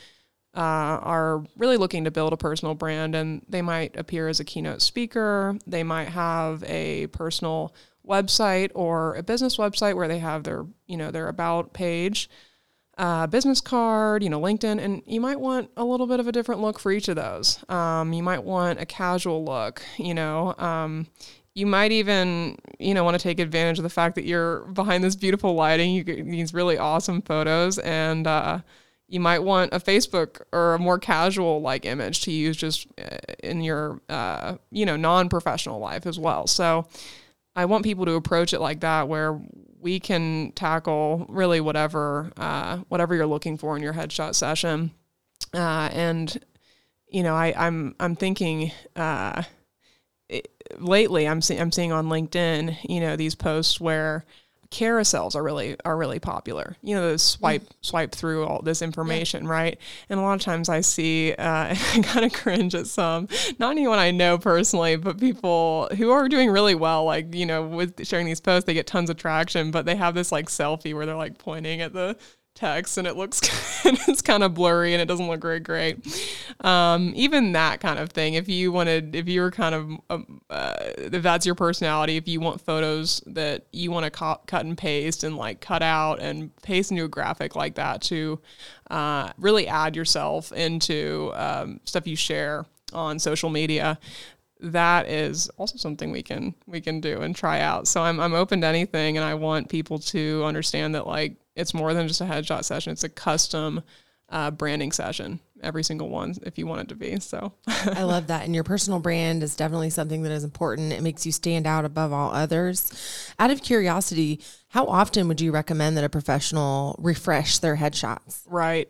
uh, 0.56 0.60
are 1.02 1.44
really 1.58 1.78
looking 1.78 2.04
to 2.04 2.12
build 2.12 2.32
a 2.32 2.38
personal 2.38 2.76
brand 2.76 3.16
and 3.16 3.44
they 3.50 3.64
might 3.64 3.98
appear 3.98 4.28
as 4.28 4.40
a 4.40 4.44
keynote 4.44 4.84
speaker. 4.84 5.58
They 5.66 5.82
might 5.82 6.10
have 6.10 6.64
a 6.66 7.08
personal 7.08 7.74
website 8.08 8.72
or 8.76 9.16
a 9.16 9.24
business 9.24 9.58
website 9.58 9.96
where 9.96 10.08
they 10.08 10.20
have 10.20 10.44
their, 10.44 10.66
you 10.88 10.98
know, 10.98 11.12
their 11.12 11.28
about 11.28 11.74
page, 11.74 12.30
uh, 12.98 13.26
business 13.28 13.62
card, 13.62 14.24
you 14.24 14.30
know, 14.30 14.40
LinkedIn, 14.40 14.80
and 14.80 15.02
you 15.06 15.20
might 15.20 15.40
want 15.40 15.70
a 15.78 15.84
little 15.84 16.06
bit 16.06 16.20
of 16.20 16.28
a 16.28 16.32
different 16.32 16.62
look 16.62 16.80
for 16.80 16.92
each 16.92 17.08
of 17.08 17.16
those. 17.16 17.64
Um, 17.70 18.14
you 18.14 18.22
might 18.22 18.44
want 18.44 18.80
a 18.80 18.86
casual 18.86 19.44
look, 19.44 19.82
you 19.98 20.14
know. 20.14 20.54
Um, 20.58 21.08
you 21.56 21.66
might 21.66 21.92
even, 21.92 22.58
you 22.80 22.94
know, 22.94 23.04
want 23.04 23.18
to 23.18 23.22
take 23.22 23.40
advantage 23.40 23.78
of 23.78 23.84
the 23.84 23.90
fact 23.90 24.16
that 24.16 24.26
you're 24.26 24.62
behind 24.74 25.04
this 25.04 25.16
beautiful 25.16 25.54
lighting. 25.54 25.92
You 25.94 26.04
get 26.04 26.26
these 26.26 26.54
really 26.54 26.78
awesome 26.78 27.22
photos, 27.22 27.78
and 27.80 28.28
uh, 28.28 28.60
you 29.08 29.20
might 29.20 29.40
want 29.40 29.74
a 29.74 29.80
Facebook 29.80 30.42
or 30.52 30.74
a 30.74 30.80
more 30.80 30.98
casual 30.98 31.62
like 31.62 31.86
image 31.86 32.22
to 32.24 32.32
use 32.32 32.58
just 32.58 32.88
uh, 33.00 33.18
in 33.44 33.62
your, 33.62 34.02
uh, 34.10 34.58
you 34.72 34.86
know, 34.86 34.96
non-professional 34.96 35.80
life 35.80 36.06
as 36.08 36.20
well. 36.20 36.48
So 36.48 36.88
I 37.56 37.66
want 37.66 37.84
people 37.84 38.06
to 38.06 38.14
approach 38.14 38.54
it 38.54 38.60
like 38.60 38.80
that, 38.82 39.08
where 39.08 39.40
we 39.80 40.00
can 40.00 40.52
tackle 40.54 41.26
really 41.30 41.62
whatever, 41.62 42.32
uh, 42.38 42.78
whatever 42.90 43.16
you're 43.16 43.28
looking 43.28 43.58
for 43.58 43.76
in 43.76 43.84
your 43.84 43.94
headshot 43.94 44.36
session, 44.36 44.92
uh, 45.54 45.90
and 45.92 46.38
you 47.08 47.24
know, 47.24 47.36
I, 47.36 47.54
I'm 47.56 47.96
I'm 48.00 48.16
thinking. 48.16 48.72
Uh, 48.96 49.44
lately 50.80 51.28
I'm 51.28 51.42
seeing 51.42 51.62
I'm 51.62 51.72
seeing 51.72 51.92
on 51.92 52.08
LinkedIn, 52.08 52.78
you 52.90 53.00
know, 53.00 53.16
these 53.16 53.36
posts 53.36 53.80
where 53.80 54.26
carousels 54.74 55.36
are 55.36 55.44
really 55.44 55.78
are 55.86 55.96
really 55.96 56.20
popular. 56.20 56.76
You 56.82 56.96
know, 56.96 57.16
swipe 57.18 57.62
mm. 57.62 57.72
swipe 57.82 58.12
through 58.12 58.46
all 58.46 58.62
this 58.64 58.82
information, 58.82 59.46
yeah. 59.46 59.52
right? 59.52 59.80
And 60.10 60.20
a 60.20 60.24
lot 60.24 60.34
of 60.34 60.42
times 60.42 60.68
I 60.68 60.82
see 60.82 61.34
uh, 61.34 61.76
I 61.94 62.02
kind 62.04 62.26
of 62.26 62.34
cringe 62.34 62.74
at 62.74 62.88
some, 62.88 63.28
not 63.60 63.72
anyone 63.72 64.00
I 64.00 64.12
know 64.12 64.38
personally, 64.38 64.96
but 64.96 65.20
people 65.20 65.90
who 65.96 66.12
are 66.12 66.28
doing 66.28 66.50
really 66.50 66.76
well. 66.76 67.06
Like 67.06 67.34
you 67.36 67.46
know, 67.46 67.66
with 67.68 68.06
sharing 68.06 68.26
these 68.26 68.42
posts, 68.42 68.66
they 68.66 68.74
get 68.74 68.88
tons 68.88 69.10
of 69.10 69.18
traction, 69.18 69.70
but 69.70 69.86
they 69.86 69.96
have 69.96 70.16
this 70.16 70.32
like 70.32 70.48
selfie 70.48 70.94
where 70.94 71.06
they're 71.06 71.16
like 71.16 71.38
pointing 71.38 71.82
at 71.82 71.94
the 71.94 72.18
text 72.56 72.98
and 72.98 73.08
it 73.08 73.16
looks 73.16 73.42
it's 73.86 74.22
kind 74.22 74.44
of 74.44 74.54
blurry 74.54 74.94
and 74.94 75.02
it 75.02 75.06
doesn't 75.06 75.28
look 75.28 75.42
very 75.42 75.60
great. 75.60 75.98
Um, 76.62 77.12
even 77.16 77.54
that 77.54 77.80
kind 77.80 78.00
of 78.00 78.10
thing 78.12 78.36
if 78.36 78.48
you 78.48 78.72
wanted 78.72 79.16
if 79.16 79.28
you're 79.28 79.52
kind 79.52 79.76
of 79.76 79.92
um, 80.10 80.42
uh, 80.50 80.76
if 80.98 81.24
that's 81.24 81.46
your 81.46 81.56
personality 81.56 82.18
if 82.18 82.28
you 82.28 82.40
want 82.40 82.62
photos 82.62 83.22
that 83.26 83.66
you 83.72 83.92
want 83.92 84.06
to 84.06 84.12
co- 84.12 84.42
cut 84.46 84.66
and 84.66 84.78
paste 84.78 85.24
and 85.24 85.38
like 85.38 85.62
cut 85.62 85.82
out 85.82 86.20
and 86.20 86.56
paste 86.62 86.92
into 86.92 87.04
a 87.04 87.08
graphic 87.08 87.56
like 87.56 87.76
that 87.76 88.02
to 88.02 88.40
uh, 88.92 89.32
really 89.38 89.68
add 89.68 89.96
yourself 89.96 90.52
into 90.52 91.32
um, 91.36 91.80
stuff 91.86 92.08
you 92.08 92.16
share 92.16 92.66
on 92.94 93.20
social 93.20 93.50
media 93.50 93.98
that 94.64 95.10
is 95.10 95.50
also 95.58 95.78
something 95.78 96.12
we 96.12 96.24
can 96.24 96.56
we 96.66 96.80
can 96.80 97.02
do 97.02 97.22
and 97.22 97.36
try 97.36 97.60
out. 97.60 97.88
So 97.88 98.02
I'm 98.02 98.20
I'm 98.20 98.34
open 98.34 98.62
to 98.62 98.68
anything 98.68 99.18
and 99.18 99.26
I 99.26 99.34
want 99.36 99.70
people 99.70 100.00
to 100.00 100.44
understand 100.46 100.96
that 100.96 101.06
like 101.06 101.36
it's 101.56 101.74
more 101.74 101.94
than 101.94 102.08
just 102.08 102.22
a 102.22 102.26
headshot 102.26 102.64
session. 102.64 102.94
It's 102.94 103.04
a 103.04 103.10
custom 103.10 103.84
uh, 104.30 104.50
branding 104.50 104.92
session, 104.92 105.40
every 105.62 105.84
single 105.84 106.10
one, 106.10 106.34
if 106.44 106.58
you 106.58 106.66
want 106.66 106.82
it 106.82 106.90
to 106.90 106.96
be. 106.96 107.20
So 107.20 107.54
I 107.68 108.04
love 108.04 108.28
that. 108.28 108.46
And 108.46 108.56
your 108.56 108.64
personal 108.64 109.00
brand 109.00 109.44
is 109.44 109.56
definitely 109.56 109.92
something 109.92 110.24
that 110.24 110.32
is 110.32 110.44
important. 110.44 110.94
It 110.94 111.04
makes 111.04 111.26
you 111.26 111.32
stand 111.32 111.68
out 111.68 111.86
above 111.86 112.12
all 112.12 112.32
others. 112.32 113.32
Out 113.38 113.52
of 113.52 113.62
curiosity, 113.62 114.42
how 114.70 114.86
often 114.86 115.28
would 115.28 115.40
you 115.40 115.52
recommend 115.52 115.98
that 115.98 116.04
a 116.04 116.10
professional 116.10 116.96
refresh 116.98 117.60
their 117.60 117.76
headshots? 117.76 118.42
Right. 118.48 118.90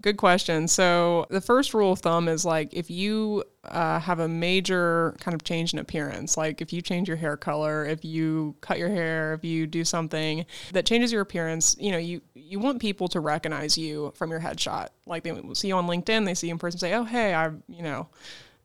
Good 0.00 0.16
question. 0.16 0.66
So 0.66 1.26
the 1.30 1.40
first 1.40 1.72
rule 1.74 1.92
of 1.92 2.00
thumb 2.00 2.26
is 2.26 2.44
like 2.44 2.72
if 2.72 2.90
you 2.90 3.44
uh, 3.64 4.00
have 4.00 4.20
a 4.20 4.28
major 4.28 5.14
kind 5.20 5.34
of 5.34 5.44
change 5.44 5.72
in 5.72 5.78
appearance, 5.78 6.36
like 6.36 6.62
if 6.62 6.72
you 6.72 6.80
change 6.80 7.08
your 7.08 7.16
hair 7.16 7.36
color, 7.36 7.84
if 7.84 8.04
you 8.04 8.54
cut 8.62 8.78
your 8.78 8.88
hair, 8.88 9.34
if 9.34 9.44
you 9.44 9.66
do 9.66 9.84
something 9.84 10.46
that 10.72 10.86
changes 10.86 11.12
your 11.12 11.20
appearance, 11.20 11.76
you 11.78 11.92
know, 11.92 11.98
you 11.98 12.22
you 12.34 12.58
want 12.58 12.80
people 12.80 13.06
to 13.08 13.20
recognize 13.20 13.76
you 13.76 14.12
from 14.16 14.30
your 14.30 14.40
headshot. 14.40 14.88
Like 15.06 15.24
they 15.24 15.38
see 15.52 15.68
you 15.68 15.74
on 15.74 15.86
LinkedIn, 15.86 16.24
they 16.24 16.34
see 16.34 16.46
you 16.46 16.54
in 16.54 16.58
person, 16.58 16.78
say, 16.80 16.94
"Oh, 16.94 17.04
hey, 17.04 17.34
I, 17.34 17.48
you 17.68 17.82
know." 17.82 18.08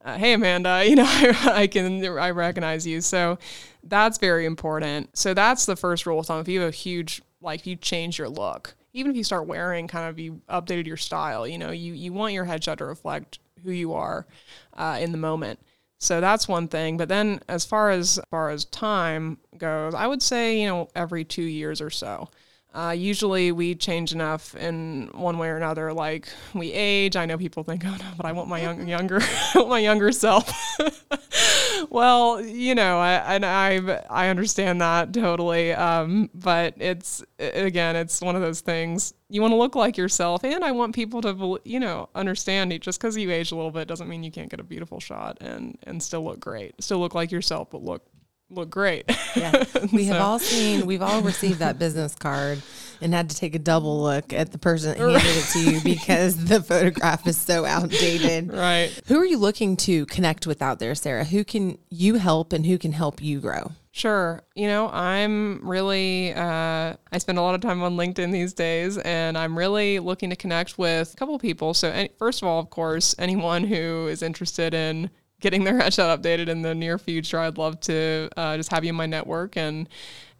Uh, 0.04 0.20
hey 0.20 0.34
Amanda, 0.34 0.86
you 0.88 0.96
know 0.96 1.06
I, 1.08 1.64
I, 1.64 1.68
can 1.68 2.06
I 2.06 2.30
recognize 2.30 2.86
you. 2.86 3.02
So 3.02 3.40
that's 3.84 4.20
very 4.20 4.46
important. 4.46 5.18
So 5.18 5.34
that's 5.34 5.66
the 5.66 5.76
first 5.76 6.06
rule 6.06 6.20
of 6.20 6.28
thumb. 6.28 6.40
If 6.40 6.48
you 6.48 6.60
have 6.62 6.70
a 6.70 6.76
huge 6.76 7.24
like 7.42 7.66
you 7.66 7.76
change 7.76 8.20
your 8.20 8.30
look, 8.30 8.76
even 8.94 9.10
if 9.10 9.18
you 9.18 9.24
start 9.24 9.48
wearing 9.48 9.88
kind 9.88 10.08
of 10.08 10.20
you 10.20 10.42
updated 10.48 10.86
your 10.86 10.98
style, 10.98 11.48
you 11.48 11.58
know, 11.58 11.72
you 11.72 11.94
you 11.94 12.14
want 12.14 12.34
your 12.34 12.46
headshot 12.46 12.78
to 12.78 12.86
reflect 12.86 13.40
who 13.66 13.72
you 13.72 13.94
are 13.94 14.26
uh, 14.74 14.98
in 15.02 15.12
the 15.12 15.18
moment. 15.18 15.60
So 15.98 16.22
that's 16.22 16.48
one 16.48 16.68
thing. 16.68 16.98
But 16.98 17.10
then 17.10 17.40
as 17.48 17.66
far 17.66 17.90
as, 17.90 18.18
as 18.20 18.26
far 18.30 18.50
as 18.50 18.66
time 18.66 19.40
goes, 19.58 19.94
I 19.94 20.08
would 20.08 20.22
say 20.22 20.62
you 20.62 20.68
know 20.68 20.88
every 20.96 21.26
two 21.26 21.44
years 21.44 21.82
or 21.82 21.90
so. 21.90 22.30
Uh, 22.76 22.92
usually 22.92 23.54
we 23.54 23.74
change 23.74 24.12
enough 24.12 24.54
in 24.56 25.10
one 25.14 25.38
way 25.38 25.48
or 25.48 25.56
another. 25.56 25.94
Like 25.94 26.28
we 26.54 26.74
age. 26.74 27.16
I 27.16 27.26
know 27.26 27.38
people 27.38 27.64
think, 27.64 27.86
oh 27.86 27.92
no, 27.92 28.06
but 28.18 28.26
I 28.26 28.34
want 28.34 28.50
my 28.50 28.62
young, 28.62 28.86
younger, 28.88 29.22
my 29.56 29.80
younger 29.80 30.12
self. 30.12 30.52
well, 31.90 32.42
you 32.42 32.76
know, 32.76 33.00
I, 33.00 33.36
and 33.36 33.46
I, 33.46 34.04
I 34.10 34.28
understand 34.28 34.82
that 34.82 35.14
totally. 35.14 35.74
Um, 35.74 36.30
but 36.34 36.74
it's 36.78 37.24
again, 37.40 37.96
it's 37.96 38.20
one 38.20 38.36
of 38.36 38.42
those 38.42 38.60
things. 38.60 39.14
You 39.30 39.42
want 39.42 39.54
to 39.54 39.58
look 39.58 39.76
like 39.76 39.96
yourself, 39.96 40.44
and 40.44 40.62
I 40.64 40.72
want 40.72 40.94
people 40.94 41.22
to, 41.22 41.60
you 41.64 41.80
know, 41.80 42.10
understand. 42.14 42.78
Just 42.82 43.00
because 43.00 43.16
you 43.16 43.32
age 43.32 43.54
a 43.54 43.56
little 43.56 43.72
bit 43.72 43.88
doesn't 43.88 44.10
mean 44.10 44.22
you 44.22 44.32
can't 44.32 44.50
get 44.50 44.60
a 44.60 44.64
beautiful 44.64 45.00
shot 45.00 45.38
and 45.40 45.78
and 45.84 46.04
still 46.04 46.26
look 46.26 46.42
great. 46.42 46.76
Still 46.84 47.00
look 47.00 47.16
like 47.16 47.32
yourself, 47.32 47.70
but 47.70 47.82
look 47.84 48.04
look 48.50 48.70
great. 48.70 49.06
yeah. 49.36 49.64
We 49.94 50.08
so. 50.08 50.14
have 50.14 50.22
all 50.22 50.40
seen, 50.40 50.86
we've 50.86 51.02
all 51.02 51.22
received 51.22 51.60
that 51.60 51.78
business 51.78 52.16
card 52.16 52.62
and 53.02 53.14
had 53.14 53.30
to 53.30 53.36
take 53.36 53.56
a 53.56 53.60
double 53.60 54.02
look 54.02 54.34
at 54.34 54.52
the 54.52 54.58
person 54.58 54.90
that 54.90 54.98
handed 54.98 55.16
right. 55.16 55.26
it 55.26 55.46
to 55.54 55.72
you 55.72 55.82
because 55.82 56.44
the 56.46 56.62
photograph 56.62 57.28
is 57.28 57.38
so 57.38 57.66
outdated. 57.66 58.52
Right. 58.52 58.92
Who 59.08 59.20
are 59.20 59.26
you 59.26 59.38
looking 59.38 59.78
to 59.78 60.06
connect 60.08 60.48
with 60.48 60.62
out 60.62 60.80
there, 60.80 60.96
Sarah? 60.96 61.24
Who 61.24 61.44
can 61.44 61.78
you 61.90 62.16
help 62.16 62.54
and 62.54 62.66
who 62.66 62.78
can 62.78 62.94
help 62.94 63.22
you 63.22 63.40
grow? 63.40 63.72
Sure. 63.92 64.42
You 64.56 64.68
know, 64.68 64.90
I'm 64.90 65.66
really, 65.66 66.34
uh, 66.34 66.96
I 67.12 67.18
spend 67.18 67.38
a 67.38 67.42
lot 67.42 67.56
of 67.56 67.62
time 67.62 67.82
on 67.82 67.96
LinkedIn 67.96 68.32
these 68.32 68.54
days, 68.54 68.98
and 68.98 69.38
I'm 69.38 69.58
really 69.58 70.00
looking 70.00 70.30
to 70.32 70.36
connect 70.36 70.78
with 70.78 71.14
a 71.14 71.16
couple 71.16 71.40
people. 71.40 71.74
So, 71.74 71.90
any, 71.90 72.10
first 72.20 72.42
of 72.42 72.48
all, 72.50 72.60
of 72.60 72.70
course, 72.70 73.16
anyone 73.18 73.64
who 73.64 74.08
is 74.08 74.22
interested 74.22 74.74
in 74.74 75.10
getting 75.42 75.64
their 75.64 75.74
headshot 75.80 76.18
updated 76.18 76.48
in 76.48 76.62
the 76.62 76.76
near 76.76 76.98
future. 76.98 77.40
I'd 77.40 77.58
love 77.58 77.80
to 77.82 78.30
uh, 78.38 78.58
just 78.58 78.72
have 78.72 78.84
you 78.84 78.90
in 78.90 78.96
my 78.96 79.06
network 79.06 79.58
and 79.58 79.88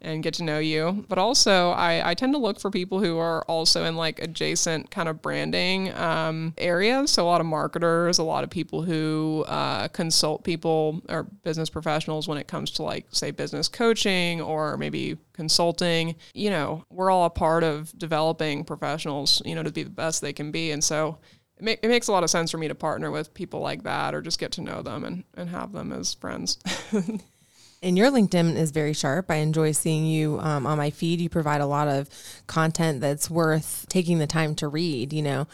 and 0.02 0.22
get 0.22 0.34
to 0.34 0.44
know 0.44 0.58
you. 0.58 1.04
But 1.08 1.18
also, 1.18 1.70
I, 1.70 2.10
I 2.10 2.14
tend 2.14 2.34
to 2.34 2.38
look 2.38 2.60
for 2.60 2.70
people 2.70 3.00
who 3.00 3.18
are 3.18 3.42
also 3.44 3.84
in 3.84 3.96
like 3.96 4.20
adjacent 4.22 4.90
kind 4.90 5.08
of 5.08 5.22
branding 5.22 5.92
um, 5.94 6.54
areas. 6.58 7.10
So 7.10 7.24
a 7.24 7.26
lot 7.26 7.40
of 7.40 7.46
marketers, 7.46 8.18
a 8.18 8.22
lot 8.22 8.44
of 8.44 8.50
people 8.50 8.82
who 8.82 9.44
uh, 9.48 9.88
consult 9.88 10.44
people 10.44 11.02
or 11.08 11.24
business 11.24 11.70
professionals 11.70 12.28
when 12.28 12.38
it 12.38 12.46
comes 12.46 12.70
to 12.72 12.82
like 12.82 13.06
say 13.10 13.30
business 13.30 13.68
coaching 13.68 14.40
or 14.40 14.76
maybe 14.76 15.16
consulting. 15.32 16.14
You 16.34 16.50
know, 16.50 16.84
we're 16.90 17.10
all 17.10 17.24
a 17.24 17.30
part 17.30 17.64
of 17.64 17.96
developing 17.98 18.64
professionals. 18.64 19.42
You 19.44 19.54
know, 19.54 19.62
to 19.62 19.72
be 19.72 19.82
the 19.82 19.90
best 19.90 20.20
they 20.20 20.32
can 20.32 20.50
be, 20.50 20.70
and 20.70 20.84
so 20.84 21.18
it, 21.58 21.64
ma- 21.64 21.70
it 21.82 21.88
makes 21.88 22.08
a 22.08 22.12
lot 22.12 22.24
of 22.24 22.30
sense 22.30 22.50
for 22.50 22.58
me 22.58 22.68
to 22.68 22.74
partner 22.74 23.10
with 23.10 23.34
people 23.34 23.60
like 23.60 23.84
that 23.84 24.14
or 24.14 24.20
just 24.20 24.38
get 24.38 24.52
to 24.52 24.60
know 24.60 24.82
them 24.82 25.04
and, 25.04 25.24
and 25.34 25.48
have 25.50 25.72
them 25.72 25.92
as 25.92 26.14
friends. 26.14 26.58
and 27.82 27.96
your 27.96 28.10
LinkedIn 28.10 28.56
is 28.56 28.70
very 28.70 28.92
sharp. 28.92 29.30
I 29.30 29.36
enjoy 29.36 29.72
seeing 29.72 30.06
you 30.06 30.38
um, 30.40 30.66
on 30.66 30.78
my 30.78 30.90
feed. 30.90 31.20
You 31.20 31.28
provide 31.28 31.60
a 31.60 31.66
lot 31.66 31.88
of 31.88 32.08
content 32.46 33.00
that's 33.00 33.30
worth 33.30 33.86
taking 33.88 34.18
the 34.18 34.26
time 34.26 34.54
to 34.56 34.68
read, 34.68 35.12
you 35.12 35.22
know. 35.22 35.46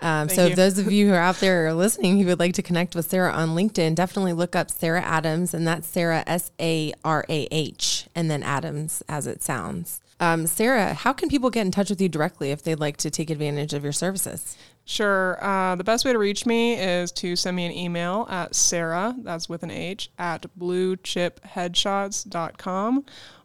Um, 0.00 0.28
so, 0.28 0.44
you. 0.44 0.50
if 0.50 0.56
those 0.56 0.78
of 0.78 0.90
you 0.90 1.08
who 1.08 1.14
are 1.14 1.20
out 1.20 1.36
there 1.36 1.68
are 1.68 1.74
listening 1.74 2.18
who 2.18 2.26
would 2.26 2.40
like 2.40 2.54
to 2.54 2.62
connect 2.62 2.94
with 2.94 3.08
Sarah 3.08 3.32
on 3.32 3.50
LinkedIn, 3.50 3.94
definitely 3.94 4.32
look 4.32 4.56
up 4.56 4.70
Sarah 4.70 5.02
Adams, 5.02 5.54
and 5.54 5.66
that's 5.66 5.86
Sarah 5.86 6.24
S 6.26 6.50
A 6.60 6.92
R 7.04 7.24
A 7.28 7.46
H, 7.52 8.08
and 8.14 8.30
then 8.30 8.42
Adams 8.42 9.02
as 9.08 9.28
it 9.28 9.42
sounds. 9.42 10.00
Um, 10.18 10.46
Sarah, 10.46 10.94
how 10.94 11.12
can 11.12 11.28
people 11.28 11.50
get 11.50 11.62
in 11.66 11.72
touch 11.72 11.90
with 11.90 12.00
you 12.00 12.08
directly 12.08 12.50
if 12.50 12.62
they'd 12.62 12.78
like 12.78 12.96
to 12.98 13.10
take 13.10 13.30
advantage 13.30 13.74
of 13.74 13.82
your 13.82 13.92
services? 13.92 14.56
Sure. 14.84 15.38
Uh, 15.42 15.74
the 15.76 15.84
best 15.84 16.04
way 16.04 16.12
to 16.12 16.18
reach 16.18 16.44
me 16.44 16.74
is 16.74 17.12
to 17.12 17.36
send 17.36 17.56
me 17.56 17.64
an 17.66 17.72
email 17.72 18.26
at 18.28 18.54
Sarah, 18.54 19.14
that's 19.18 19.48
with 19.48 19.62
an 19.62 19.70
H, 19.70 20.10
at 20.18 20.44
bluechipheadshots.com 20.58 23.04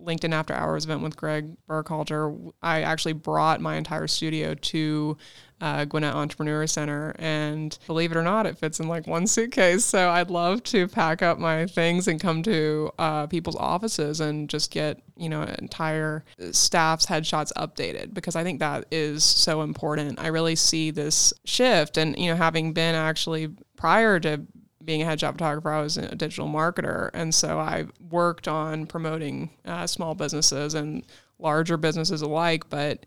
LinkedIn 0.02 0.34
After 0.34 0.54
Hours 0.54 0.86
event 0.86 1.02
with 1.02 1.18
Greg 1.18 1.56
Burkhalter, 1.68 2.52
I 2.62 2.82
actually 2.82 3.14
brought 3.14 3.62
my 3.62 3.76
entire 3.76 4.08
studio 4.08 4.54
to 4.54 5.18
uh, 5.62 5.86
Gwinnett 5.86 6.16
Entrepreneur 6.16 6.66
Center. 6.68 7.14
And 7.20 7.78
believe 7.86 8.12
it 8.12 8.18
or 8.18 8.24
not, 8.24 8.46
it 8.46 8.58
fits 8.58 8.80
in 8.80 8.88
like 8.88 9.08
one 9.08 9.28
suitcase. 9.28 9.84
So 9.84 10.10
I'd 10.10 10.30
love 10.30 10.64
to 10.66 10.88
pack 10.88 11.22
up 11.22 11.38
my 11.38 11.66
things 11.66 12.08
and 12.08 12.20
come 12.20 12.44
to 12.44 12.92
uh, 12.98 13.28
people's 13.28 13.58
offices 13.58 14.22
and 14.22 14.50
just 14.50 14.72
get, 14.72 15.02
you 15.18 15.28
know, 15.28 15.44
entire 15.44 16.24
staff's 16.52 17.06
headshots 17.06 17.52
updated 17.58 18.14
because 18.14 18.36
I 18.36 18.44
think 18.44 18.60
that 18.60 18.86
is 18.92 19.24
so 19.24 19.62
important. 19.62 20.20
I 20.20 20.28
really 20.28 20.56
see 20.56 20.92
this 20.92 21.34
shift. 21.44 21.98
And, 21.98 22.18
you 22.18 22.30
know, 22.32 22.38
having 22.38 22.74
been 22.74 22.96
actually 22.96 23.50
prior 23.76 24.20
to 24.22 24.42
being 24.90 25.04
a 25.04 25.06
headshot 25.06 25.34
photographer, 25.34 25.72
I 25.72 25.82
was 25.84 25.98
a 25.98 26.16
digital 26.16 26.48
marketer. 26.48 27.12
And 27.14 27.36
so 27.36 27.60
I 27.60 27.86
worked 28.10 28.48
on 28.48 28.88
promoting 28.88 29.52
uh, 29.64 29.86
small 29.86 30.16
businesses 30.16 30.74
and 30.74 31.06
larger 31.38 31.78
businesses 31.78 32.24
alike. 32.24 32.72
But 32.72 33.06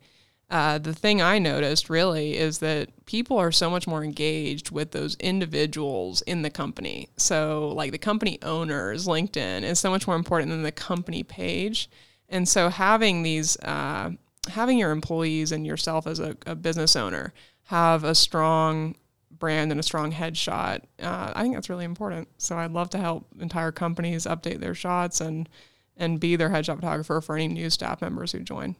uh, 0.49 0.77
the 0.77 0.93
thing 0.93 1.21
I 1.21 1.39
noticed 1.39 1.89
really 1.89 2.37
is 2.37 2.59
that 2.59 3.05
people 3.05 3.37
are 3.37 3.51
so 3.51 3.69
much 3.69 3.85
more 3.85 4.01
engaged 4.01 4.71
with 4.71 4.91
those 4.91 5.17
individuals 5.17 6.21
in 6.21 6.41
the 6.41 6.49
company. 6.49 7.09
So, 7.17 7.73
like 7.75 7.91
the 7.91 7.97
company 7.97 8.39
owners, 8.43 9.05
LinkedIn 9.05 9.63
is 9.63 9.77
so 9.77 9.89
much 9.89 10.07
more 10.07 10.15
important 10.15 10.51
than 10.51 10.63
the 10.63 10.71
company 10.71 11.21
page. 11.23 11.89
And 12.29 12.47
so, 12.47 12.69
having 12.69 13.23
these, 13.23 13.57
uh, 13.57 14.11
having 14.47 14.77
your 14.77 14.91
employees 14.91 15.51
and 15.51 15.67
yourself 15.67 16.07
as 16.07 16.21
a, 16.21 16.37
a 16.45 16.55
business 16.55 16.95
owner 16.95 17.33
have 17.63 18.05
a 18.05 18.15
strong 18.15 18.95
brand 19.43 19.71
and 19.71 19.79
a 19.79 19.83
strong 19.83 20.13
headshot. 20.13 20.83
Uh, 21.01 21.33
I 21.35 21.41
think 21.41 21.53
that's 21.53 21.69
really 21.69 21.83
important. 21.83 22.29
So 22.37 22.57
I'd 22.57 22.71
love 22.71 22.89
to 22.91 22.97
help 22.97 23.27
entire 23.41 23.73
companies 23.73 24.25
update 24.25 24.61
their 24.61 24.73
shots 24.73 25.19
and 25.19 25.49
and 25.97 26.17
be 26.17 26.37
their 26.37 26.49
headshot 26.49 26.77
photographer 26.77 27.19
for 27.19 27.35
any 27.35 27.49
new 27.49 27.69
staff 27.69 28.01
members 28.01 28.31
who 28.31 28.39
join. 28.39 28.77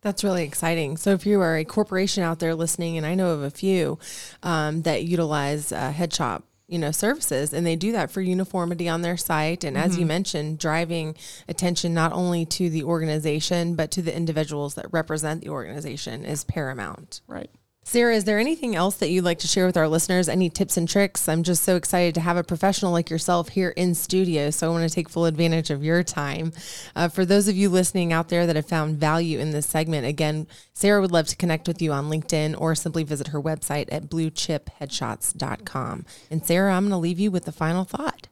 That's 0.00 0.24
really 0.24 0.42
exciting. 0.42 0.96
So, 0.96 1.12
if 1.12 1.24
you 1.24 1.40
are 1.40 1.56
a 1.56 1.64
corporation 1.64 2.24
out 2.24 2.40
there 2.40 2.56
listening, 2.56 2.96
and 2.96 3.06
I 3.06 3.14
know 3.14 3.30
of 3.30 3.42
a 3.42 3.50
few 3.50 4.00
um, 4.42 4.82
that 4.82 5.04
utilize 5.04 5.70
uh, 5.70 5.92
headshot 5.92 6.42
you 6.66 6.78
know 6.78 6.90
services 6.90 7.52
and 7.52 7.66
they 7.66 7.76
do 7.76 7.92
that 7.92 8.10
for 8.10 8.22
uniformity 8.22 8.88
on 8.88 9.02
their 9.02 9.16
site 9.16 9.62
and 9.62 9.76
mm-hmm. 9.76 9.84
as 9.84 9.96
you 9.96 10.02
mm-hmm. 10.02 10.08
mentioned 10.08 10.58
driving 10.58 11.14
attention 11.46 11.92
not 11.92 12.12
only 12.12 12.46
to 12.46 12.70
the 12.70 12.82
organization 12.82 13.74
but 13.74 13.90
to 13.90 14.00
the 14.00 14.16
individuals 14.16 14.74
that 14.74 14.86
represent 14.90 15.42
the 15.42 15.50
organization 15.50 16.24
is 16.24 16.44
paramount 16.44 17.20
right 17.26 17.50
Sarah, 17.84 18.14
is 18.14 18.24
there 18.24 18.38
anything 18.38 18.76
else 18.76 18.96
that 18.96 19.10
you'd 19.10 19.24
like 19.24 19.40
to 19.40 19.48
share 19.48 19.66
with 19.66 19.76
our 19.76 19.88
listeners? 19.88 20.28
Any 20.28 20.48
tips 20.48 20.76
and 20.76 20.88
tricks? 20.88 21.28
I'm 21.28 21.42
just 21.42 21.64
so 21.64 21.74
excited 21.74 22.14
to 22.14 22.20
have 22.20 22.36
a 22.36 22.44
professional 22.44 22.92
like 22.92 23.10
yourself 23.10 23.48
here 23.50 23.70
in 23.70 23.94
studio. 23.96 24.50
So 24.50 24.68
I 24.68 24.70
want 24.70 24.88
to 24.88 24.94
take 24.94 25.08
full 25.08 25.24
advantage 25.24 25.68
of 25.70 25.82
your 25.82 26.04
time. 26.04 26.52
Uh, 26.94 27.08
for 27.08 27.24
those 27.24 27.48
of 27.48 27.56
you 27.56 27.68
listening 27.68 28.12
out 28.12 28.28
there 28.28 28.46
that 28.46 28.54
have 28.54 28.68
found 28.68 28.98
value 28.98 29.40
in 29.40 29.50
this 29.50 29.66
segment, 29.66 30.06
again, 30.06 30.46
Sarah 30.72 31.00
would 31.00 31.10
love 31.10 31.26
to 31.26 31.36
connect 31.36 31.66
with 31.66 31.82
you 31.82 31.92
on 31.92 32.08
LinkedIn 32.08 32.54
or 32.58 32.76
simply 32.76 33.02
visit 33.02 33.28
her 33.28 33.42
website 33.42 33.88
at 33.90 34.08
bluechipheadshots.com. 34.08 36.06
And 36.30 36.46
Sarah, 36.46 36.72
I'm 36.72 36.84
going 36.84 36.90
to 36.92 36.96
leave 36.98 37.18
you 37.18 37.32
with 37.32 37.46
the 37.46 37.52
final 37.52 37.84
thought. 37.84 38.28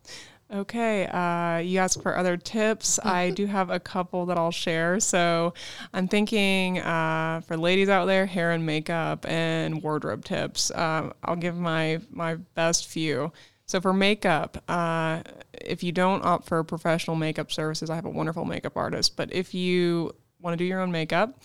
Okay, 0.52 1.06
uh, 1.06 1.58
you 1.58 1.78
asked 1.78 2.02
for 2.02 2.16
other 2.16 2.36
tips. 2.36 2.98
I 3.04 3.30
do 3.30 3.46
have 3.46 3.70
a 3.70 3.78
couple 3.78 4.26
that 4.26 4.36
I'll 4.36 4.50
share. 4.50 4.98
So 4.98 5.54
I'm 5.94 6.08
thinking 6.08 6.80
uh, 6.80 7.42
for 7.46 7.56
ladies 7.56 7.88
out 7.88 8.06
there, 8.06 8.26
hair 8.26 8.50
and 8.50 8.66
makeup 8.66 9.24
and 9.28 9.82
wardrobe 9.82 10.24
tips. 10.24 10.72
Uh, 10.72 11.12
I'll 11.22 11.36
give 11.36 11.56
my 11.56 12.00
my 12.10 12.34
best 12.34 12.88
few. 12.88 13.32
So 13.66 13.80
for 13.80 13.92
makeup, 13.92 14.60
uh, 14.68 15.22
if 15.52 15.84
you 15.84 15.92
don't 15.92 16.24
opt 16.24 16.48
for 16.48 16.64
professional 16.64 17.14
makeup 17.14 17.52
services, 17.52 17.88
I 17.88 17.94
have 17.94 18.04
a 18.04 18.10
wonderful 18.10 18.44
makeup 18.44 18.76
artist. 18.76 19.16
But 19.16 19.32
if 19.32 19.54
you 19.54 20.12
want 20.40 20.54
to 20.54 20.64
do 20.64 20.64
your 20.64 20.80
own 20.80 20.90
makeup, 20.90 21.38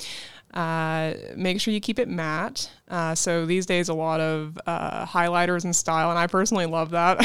uh, 0.55 1.13
make 1.35 1.59
sure 1.59 1.73
you 1.73 1.81
keep 1.81 1.99
it 1.99 2.07
matte. 2.07 2.71
Uh, 2.87 3.13
so 3.13 3.45
these 3.45 3.65
days, 3.65 3.89
a 3.89 3.93
lot 3.93 4.21
of 4.21 4.57
uh, 4.65 5.05
highlighters 5.05 5.65
and 5.65 5.75
style, 5.75 6.11
and 6.11 6.17
I 6.17 6.27
personally 6.27 6.65
love 6.65 6.91
that, 6.91 7.17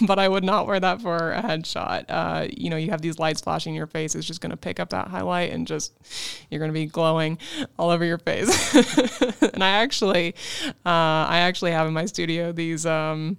but 0.06 0.18
I 0.20 0.28
would 0.28 0.44
not 0.44 0.68
wear 0.68 0.78
that 0.78 1.02
for 1.02 1.32
a 1.32 1.42
headshot. 1.42 2.04
Uh, 2.08 2.46
you 2.56 2.70
know, 2.70 2.76
you 2.76 2.90
have 2.90 3.00
these 3.00 3.18
lights 3.18 3.40
flashing 3.40 3.72
in 3.72 3.76
your 3.76 3.88
face; 3.88 4.14
it's 4.14 4.26
just 4.26 4.40
going 4.40 4.50
to 4.50 4.56
pick 4.56 4.78
up 4.78 4.90
that 4.90 5.08
highlight, 5.08 5.50
and 5.50 5.66
just 5.66 5.92
you're 6.50 6.60
going 6.60 6.70
to 6.70 6.74
be 6.74 6.86
glowing 6.86 7.38
all 7.78 7.90
over 7.90 8.04
your 8.04 8.18
face. 8.18 8.48
and 9.42 9.64
I 9.64 9.70
actually, 9.70 10.36
uh, 10.86 11.26
I 11.26 11.38
actually 11.38 11.72
have 11.72 11.88
in 11.88 11.92
my 11.92 12.06
studio 12.06 12.52
these. 12.52 12.86
Um, 12.86 13.38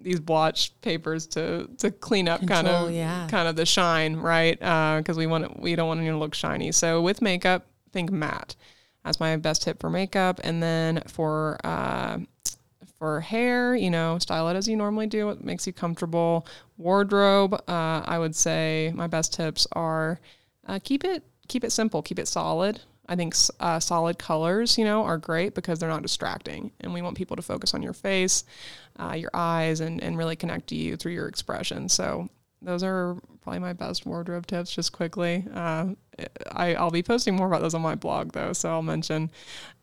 these 0.00 0.20
blotch 0.20 0.80
papers 0.80 1.26
to 1.26 1.68
to 1.78 1.90
clean 1.90 2.28
up 2.28 2.40
Control, 2.40 2.62
kind 2.62 2.68
of 2.68 2.92
yeah. 2.92 3.26
kind 3.28 3.48
of 3.48 3.56
the 3.56 3.66
shine, 3.66 4.16
right? 4.16 4.58
Because 4.58 5.16
uh, 5.16 5.18
we 5.18 5.26
want 5.26 5.60
we 5.60 5.74
don't 5.74 5.88
want 5.88 6.00
it 6.00 6.06
to 6.06 6.16
look 6.16 6.32
shiny. 6.32 6.72
So 6.72 7.02
with 7.02 7.20
makeup, 7.20 7.66
think 7.92 8.10
matte. 8.10 8.56
as 9.04 9.20
my 9.20 9.36
best 9.36 9.62
tip 9.62 9.80
for 9.80 9.90
makeup. 9.90 10.40
And 10.44 10.62
then 10.62 11.02
for 11.06 11.58
uh, 11.64 12.18
for 12.98 13.20
hair, 13.20 13.76
you 13.76 13.90
know, 13.90 14.18
style 14.18 14.48
it 14.48 14.56
as 14.56 14.68
you 14.68 14.76
normally 14.76 15.06
do. 15.06 15.26
What 15.26 15.44
makes 15.44 15.66
you 15.66 15.72
comfortable. 15.72 16.46
Wardrobe, 16.76 17.54
uh, 17.54 18.02
I 18.04 18.18
would 18.18 18.34
say 18.34 18.92
my 18.94 19.06
best 19.06 19.32
tips 19.32 19.66
are 19.72 20.20
uh, 20.66 20.78
keep 20.82 21.04
it 21.04 21.24
keep 21.48 21.64
it 21.64 21.72
simple, 21.72 22.02
keep 22.02 22.18
it 22.18 22.28
solid. 22.28 22.80
I 23.10 23.16
think 23.16 23.34
uh, 23.58 23.80
solid 23.80 24.18
colors, 24.18 24.76
you 24.76 24.84
know, 24.84 25.02
are 25.02 25.16
great 25.16 25.54
because 25.54 25.78
they're 25.78 25.88
not 25.88 26.02
distracting, 26.02 26.72
and 26.80 26.92
we 26.92 27.00
want 27.00 27.16
people 27.16 27.36
to 27.36 27.42
focus 27.42 27.72
on 27.72 27.82
your 27.82 27.94
face, 27.94 28.44
uh, 28.98 29.14
your 29.14 29.30
eyes, 29.32 29.80
and 29.80 30.02
and 30.02 30.18
really 30.18 30.36
connect 30.36 30.66
to 30.68 30.74
you 30.74 30.96
through 30.96 31.12
your 31.12 31.26
expression. 31.26 31.88
So 31.88 32.28
those 32.62 32.82
are 32.82 33.16
probably 33.42 33.60
my 33.60 33.72
best 33.72 34.04
wardrobe 34.06 34.46
tips 34.46 34.74
just 34.74 34.92
quickly. 34.92 35.44
Uh, 35.52 35.88
I, 36.52 36.74
I'll 36.74 36.90
be 36.90 37.02
posting 37.02 37.36
more 37.36 37.46
about 37.46 37.62
those 37.62 37.74
on 37.74 37.82
my 37.82 37.94
blog 37.94 38.32
though, 38.32 38.52
so 38.52 38.70
I'll 38.70 38.82
mention 38.82 39.30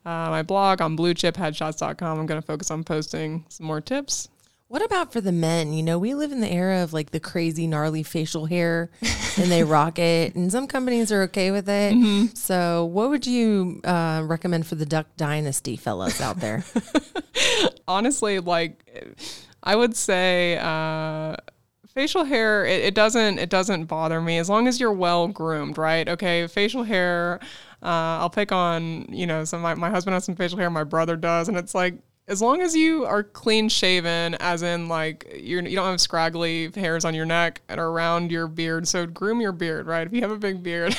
uh, 0.06 0.30
my 0.30 0.44
blog 0.44 0.82
on 0.82 0.98
bluechipheadshots.com. 0.98 2.20
I'm 2.20 2.26
going 2.26 2.42
to 2.42 2.46
focus 2.46 2.70
on 2.72 2.84
posting 2.84 3.46
some 3.50 3.66
more 3.66 3.82
tips. 3.82 4.30
What 4.68 4.84
about 4.84 5.14
for 5.14 5.22
the 5.22 5.32
men? 5.32 5.74
You 5.74 5.84
know, 5.84 6.00
we 6.00 6.16
live 6.16 6.32
in 6.32 6.42
the 6.42 6.52
era 6.52 6.82
of 6.82 6.92
like 6.92 7.12
the 7.12 7.20
crazy 7.20 7.68
gnarly 7.68 8.02
facial 8.02 8.48
hair 8.48 8.90
and 9.38 9.52
they 9.52 9.64
rock 9.64 10.00
it, 10.00 10.36
and 10.36 10.52
some 10.52 10.66
companies 10.68 11.12
are 11.12 11.24
okay 11.24 11.52
with 11.52 11.70
it. 11.70 11.94
Mm-hmm. 11.94 12.34
So, 12.34 12.86
what 12.86 13.10
would 13.10 13.28
you 13.28 13.82
uh, 13.84 14.24
recommend 14.26 14.66
for 14.66 14.76
the 14.76 14.86
Duck 14.86 15.08
Dynasty 15.18 15.78
fellows 15.78 16.20
out 16.20 16.40
there? 16.40 16.66
Honestly, 17.88 18.40
like, 18.40 19.18
I 19.62 19.76
would 19.76 19.96
say, 19.96 20.58
uh, 20.58 21.36
facial 21.95 22.25
hair 22.25 22.65
it, 22.65 22.84
it, 22.84 22.93
doesn't 22.93 23.39
it 23.39 23.49
doesn't 23.49 23.86
bother 23.86 24.21
me 24.21 24.38
as 24.38 24.49
long 24.49 24.67
as 24.67 24.79
you're 24.79 24.91
well 24.91 25.27
groomed 25.27 25.77
right? 25.77 26.08
Okay 26.08 26.45
facial 26.47 26.84
hair 26.84 27.39
uh, 27.81 28.19
i'll 28.19 28.29
pick 28.29 28.51
on 28.51 29.05
you 29.10 29.25
know 29.25 29.45
some 29.45 29.62
my, 29.62 29.73
my 29.73 29.89
husband 29.89 30.13
has 30.13 30.25
some 30.25 30.36
facial 30.36 30.58
hair 30.58 30.69
my 30.69 30.84
brother 30.84 31.15
does 31.15 31.47
and 31.47 31.58
it's 31.58 31.73
like 31.73 31.95
as 32.27 32.41
long 32.41 32.62
as 32.62 32.75
you 32.75 33.05
are 33.05 33.23
clean 33.23 33.69
shaven 33.69 34.36
as 34.39 34.63
in 34.63 34.88
like 34.88 35.31
you're, 35.39 35.62
you 35.62 35.75
don't 35.75 35.86
have 35.86 36.01
scraggly 36.01 36.71
hairs 36.75 37.05
on 37.05 37.13
your 37.13 37.25
neck 37.25 37.62
and 37.69 37.79
around 37.79 38.31
your 38.31 38.47
beard 38.47 38.88
so 38.88 39.05
groom 39.05 39.39
your 39.39 39.51
beard 39.51 39.86
right? 39.86 40.08
If 40.08 40.13
you 40.13 40.21
have 40.21 40.31
a 40.31 40.38
big 40.38 40.63
beard 40.63 40.97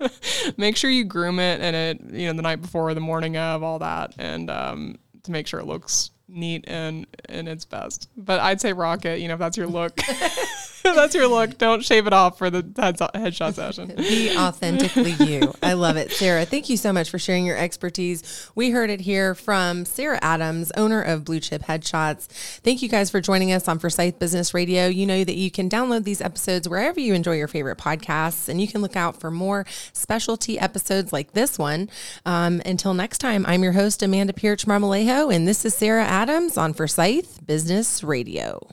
make 0.56 0.76
sure 0.76 0.90
you 0.90 1.04
groom 1.04 1.38
it 1.38 1.60
and 1.60 1.76
it 1.76 2.12
you 2.12 2.26
know 2.26 2.34
the 2.34 2.42
night 2.42 2.60
before 2.60 2.90
or 2.90 2.94
the 2.94 3.00
morning 3.00 3.36
of 3.36 3.62
all 3.62 3.78
that 3.78 4.14
and 4.18 4.50
um, 4.50 4.98
to 5.22 5.30
make 5.30 5.46
sure 5.46 5.60
it 5.60 5.66
looks 5.66 6.10
neat 6.34 6.64
and 6.66 7.06
and 7.28 7.48
its 7.48 7.64
best. 7.64 8.08
But 8.16 8.40
I'd 8.40 8.60
say 8.60 8.72
rocket, 8.72 9.20
you 9.20 9.28
know, 9.28 9.34
if 9.34 9.40
that's 9.40 9.56
your 9.56 9.66
look. 9.66 9.98
That's 10.94 11.14
your 11.14 11.28
look. 11.28 11.56
Don't 11.56 11.82
shave 11.82 12.06
it 12.06 12.12
off 12.12 12.36
for 12.36 12.50
the 12.50 12.62
headshot 12.62 13.54
session. 13.54 13.94
Be 13.96 14.36
authentically 14.36 15.12
you. 15.12 15.54
I 15.62 15.72
love 15.72 15.96
it. 15.96 16.12
Sarah, 16.12 16.44
thank 16.44 16.68
you 16.68 16.76
so 16.76 16.92
much 16.92 17.08
for 17.08 17.18
sharing 17.18 17.46
your 17.46 17.56
expertise. 17.56 18.50
We 18.54 18.68
heard 18.68 18.90
it 18.90 19.00
here 19.00 19.34
from 19.34 19.86
Sarah 19.86 20.18
Adams, 20.20 20.70
owner 20.76 21.00
of 21.00 21.24
Blue 21.24 21.40
Chip 21.40 21.62
Headshots. 21.62 22.26
Thank 22.60 22.82
you 22.82 22.90
guys 22.90 23.10
for 23.10 23.22
joining 23.22 23.50
us 23.50 23.66
on 23.66 23.78
Forsyth 23.78 24.18
Business 24.18 24.52
Radio. 24.52 24.86
You 24.86 25.06
know 25.06 25.24
that 25.24 25.36
you 25.36 25.50
can 25.50 25.70
download 25.70 26.04
these 26.04 26.20
episodes 26.20 26.68
wherever 26.68 27.00
you 27.00 27.14
enjoy 27.14 27.36
your 27.36 27.48
favorite 27.48 27.78
podcasts, 27.78 28.50
and 28.50 28.60
you 28.60 28.68
can 28.68 28.82
look 28.82 28.94
out 28.94 29.18
for 29.18 29.30
more 29.30 29.64
specialty 29.94 30.58
episodes 30.58 31.14
like 31.14 31.32
this 31.32 31.58
one. 31.58 31.88
Um, 32.26 32.60
until 32.66 32.92
next 32.92 33.18
time, 33.18 33.46
I'm 33.46 33.62
your 33.62 33.72
host, 33.72 34.02
Amanda 34.02 34.34
Pierce 34.34 34.66
Marmolejo, 34.66 35.34
and 35.34 35.48
this 35.48 35.64
is 35.64 35.74
Sarah 35.74 36.04
Adams 36.04 36.58
on 36.58 36.74
Forsyth 36.74 37.46
Business 37.46 38.04
Radio. 38.04 38.68